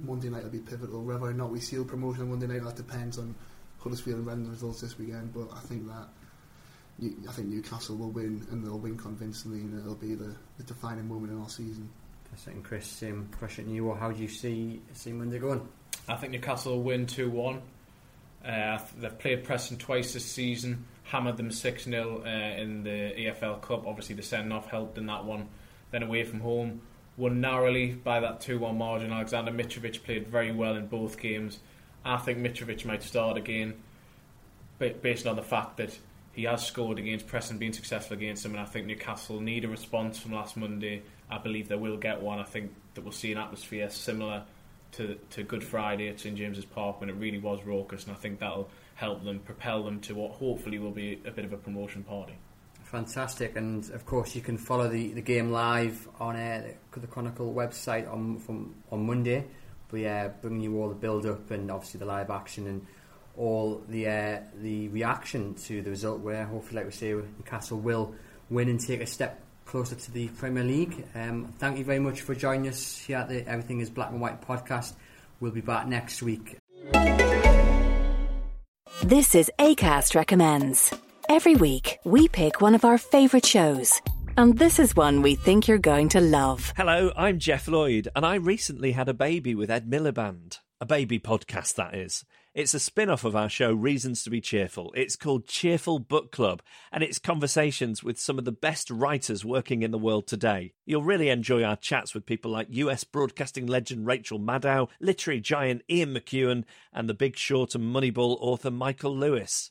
Monday 0.00 0.28
night 0.28 0.42
will 0.44 0.50
be 0.50 0.58
pivotal. 0.58 1.02
Whether 1.02 1.26
or 1.26 1.32
not 1.32 1.50
we 1.50 1.60
seal 1.60 1.84
promotion 1.84 2.22
on 2.22 2.30
Monday 2.30 2.46
night, 2.46 2.64
that 2.64 2.76
depends 2.76 3.18
on 3.18 3.34
Huddersfield 3.78 4.18
and 4.18 4.26
Reading 4.26 4.50
results 4.50 4.80
this 4.80 4.98
weekend. 4.98 5.32
But 5.32 5.48
I 5.54 5.60
think 5.60 5.86
that 5.88 6.08
I 7.02 7.32
think 7.32 7.48
Newcastle 7.48 7.96
will 7.96 8.10
win, 8.10 8.46
and 8.50 8.64
they'll 8.64 8.78
win 8.78 8.96
convincingly, 8.96 9.60
and 9.60 9.78
it'll 9.80 9.94
be 9.94 10.14
the, 10.14 10.34
the 10.58 10.64
defining 10.64 11.08
moment 11.08 11.32
in 11.32 11.40
our 11.40 11.48
season. 11.48 11.88
And 12.46 12.64
Chris, 12.64 12.86
same 12.86 13.28
question 13.38 13.66
to 13.66 13.70
you. 13.72 13.88
Or 13.88 13.96
how 13.96 14.12
do 14.12 14.22
you 14.22 14.28
see 14.28 14.80
see 14.92 15.12
Monday 15.12 15.38
going? 15.38 15.66
I 16.08 16.16
think 16.16 16.32
Newcastle 16.32 16.76
will 16.76 16.82
win 16.82 17.06
two 17.06 17.30
one. 17.30 17.62
Uh, 18.44 18.78
they've 18.98 19.18
played 19.18 19.44
Preston 19.44 19.76
twice 19.76 20.14
this 20.14 20.24
season, 20.24 20.86
hammered 21.02 21.36
them 21.36 21.50
6 21.50 21.84
0 21.84 22.22
uh, 22.24 22.28
in 22.28 22.82
the 22.82 23.12
EFL 23.18 23.60
Cup. 23.60 23.86
Obviously, 23.86 24.14
the 24.14 24.22
send 24.22 24.52
off 24.52 24.66
helped 24.68 24.96
in 24.96 25.06
that 25.06 25.24
one. 25.24 25.48
Then 25.90 26.02
away 26.04 26.24
from 26.24 26.40
home, 26.40 26.80
won 27.20 27.40
narrowly 27.40 27.92
by 27.92 28.18
that 28.20 28.40
2 28.40 28.58
1 28.58 28.76
margin. 28.76 29.12
Alexander 29.12 29.52
Mitrovic 29.52 30.02
played 30.02 30.26
very 30.26 30.50
well 30.50 30.74
in 30.74 30.86
both 30.86 31.20
games. 31.20 31.58
I 32.04 32.16
think 32.16 32.38
Mitrovic 32.38 32.84
might 32.84 33.02
start 33.02 33.36
again 33.36 33.74
based 34.78 35.26
on 35.26 35.36
the 35.36 35.42
fact 35.42 35.76
that 35.76 35.98
he 36.32 36.44
has 36.44 36.66
scored 36.66 36.98
against 36.98 37.26
Preston, 37.26 37.58
being 37.58 37.74
successful 37.74 38.16
against 38.16 38.42
them, 38.42 38.52
and 38.52 38.60
I 38.60 38.64
think 38.64 38.86
Newcastle 38.86 39.40
need 39.40 39.66
a 39.66 39.68
response 39.68 40.18
from 40.18 40.32
last 40.32 40.56
Monday. 40.56 41.02
I 41.30 41.36
believe 41.36 41.68
they 41.68 41.76
will 41.76 41.98
get 41.98 42.22
one. 42.22 42.38
I 42.38 42.44
think 42.44 42.72
that 42.94 43.02
we'll 43.02 43.12
see 43.12 43.32
an 43.32 43.38
atmosphere 43.38 43.90
similar 43.90 44.44
to 44.92 45.18
to 45.30 45.42
Good 45.42 45.62
Friday 45.62 46.08
at 46.08 46.18
St 46.18 46.36
James's 46.36 46.64
Park 46.64 47.00
when 47.00 47.10
it 47.10 47.16
really 47.16 47.38
was 47.38 47.62
raucous, 47.64 48.04
and 48.04 48.16
I 48.16 48.16
think 48.16 48.40
that'll 48.40 48.70
help 48.94 49.22
them 49.24 49.40
propel 49.40 49.82
them 49.82 50.00
to 50.00 50.14
what 50.14 50.32
hopefully 50.32 50.78
will 50.78 50.90
be 50.90 51.20
a 51.26 51.30
bit 51.30 51.44
of 51.44 51.52
a 51.52 51.58
promotion 51.58 52.02
party. 52.02 52.36
Fantastic, 52.90 53.54
and 53.54 53.88
of 53.90 54.04
course 54.04 54.34
you 54.34 54.42
can 54.42 54.58
follow 54.58 54.88
the, 54.88 55.12
the 55.12 55.20
game 55.20 55.52
live 55.52 56.08
on 56.18 56.34
uh, 56.34 56.72
the, 56.90 57.06
Chronicle 57.06 57.54
website 57.54 58.12
on 58.12 58.40
from 58.40 58.74
on 58.90 59.06
Monday. 59.06 59.46
We 59.92 60.08
uh, 60.08 60.30
bring 60.42 60.58
you 60.58 60.76
all 60.82 60.88
the 60.88 60.96
build 60.96 61.24
up 61.24 61.52
and 61.52 61.70
obviously 61.70 62.00
the 62.00 62.06
live 62.06 62.30
action 62.30 62.66
and 62.66 62.84
all 63.36 63.80
the 63.88 64.08
uh, 64.08 64.40
the 64.60 64.88
reaction 64.88 65.54
to 65.54 65.82
the 65.82 65.90
result. 65.90 66.18
Where 66.18 66.44
hopefully, 66.44 66.78
like 66.78 66.86
we 66.86 66.90
say, 66.90 67.12
Newcastle 67.12 67.78
will 67.78 68.12
win 68.48 68.68
and 68.68 68.80
take 68.80 69.00
a 69.02 69.06
step 69.06 69.40
closer 69.66 69.94
to 69.94 70.10
the 70.10 70.26
Premier 70.26 70.64
League. 70.64 71.06
Um, 71.14 71.54
thank 71.60 71.78
you 71.78 71.84
very 71.84 72.00
much 72.00 72.22
for 72.22 72.34
joining 72.34 72.66
us 72.66 72.98
here 72.98 73.18
at 73.18 73.28
the 73.28 73.48
Everything 73.48 73.78
is 73.78 73.88
Black 73.88 74.10
and 74.10 74.20
White 74.20 74.42
podcast. 74.42 74.94
We'll 75.38 75.52
be 75.52 75.60
back 75.60 75.86
next 75.86 76.22
week. 76.24 76.56
This 79.04 79.36
is 79.36 79.48
ACAST 79.60 80.16
Recommends. 80.16 80.92
Every 81.30 81.54
week, 81.54 82.00
we 82.02 82.26
pick 82.26 82.60
one 82.60 82.74
of 82.74 82.84
our 82.84 82.98
favourite 82.98 83.46
shows. 83.46 84.02
And 84.36 84.58
this 84.58 84.80
is 84.80 84.96
one 84.96 85.22
we 85.22 85.36
think 85.36 85.68
you're 85.68 85.78
going 85.78 86.08
to 86.08 86.20
love. 86.20 86.72
Hello, 86.76 87.12
I'm 87.16 87.38
Geoff 87.38 87.68
Lloyd, 87.68 88.08
and 88.16 88.26
I 88.26 88.34
recently 88.34 88.90
had 88.90 89.08
a 89.08 89.14
baby 89.14 89.54
with 89.54 89.70
Ed 89.70 89.88
Miliband. 89.88 90.58
A 90.80 90.86
baby 90.86 91.20
podcast, 91.20 91.76
that 91.76 91.94
is. 91.94 92.24
It's 92.52 92.74
a 92.74 92.80
spin 92.80 93.08
off 93.08 93.22
of 93.24 93.36
our 93.36 93.48
show, 93.48 93.72
Reasons 93.72 94.24
to 94.24 94.30
Be 94.30 94.40
Cheerful. 94.40 94.92
It's 94.96 95.14
called 95.14 95.46
Cheerful 95.46 96.00
Book 96.00 96.32
Club, 96.32 96.62
and 96.90 97.04
it's 97.04 97.20
conversations 97.20 98.02
with 98.02 98.18
some 98.18 98.36
of 98.36 98.44
the 98.44 98.50
best 98.50 98.90
writers 98.90 99.44
working 99.44 99.84
in 99.84 99.92
the 99.92 99.98
world 99.98 100.26
today. 100.26 100.72
You'll 100.84 101.04
really 101.04 101.28
enjoy 101.28 101.62
our 101.62 101.76
chats 101.76 102.12
with 102.12 102.26
people 102.26 102.50
like 102.50 102.66
US 102.70 103.04
broadcasting 103.04 103.66
legend 103.66 104.04
Rachel 104.04 104.40
Maddow, 104.40 104.88
literary 105.00 105.38
giant 105.38 105.82
Ian 105.88 106.12
McEwan, 106.12 106.64
and 106.92 107.08
the 107.08 107.14
Big 107.14 107.36
Short 107.36 107.76
and 107.76 107.84
Moneyball 107.84 108.36
author 108.40 108.72
Michael 108.72 109.16
Lewis. 109.16 109.70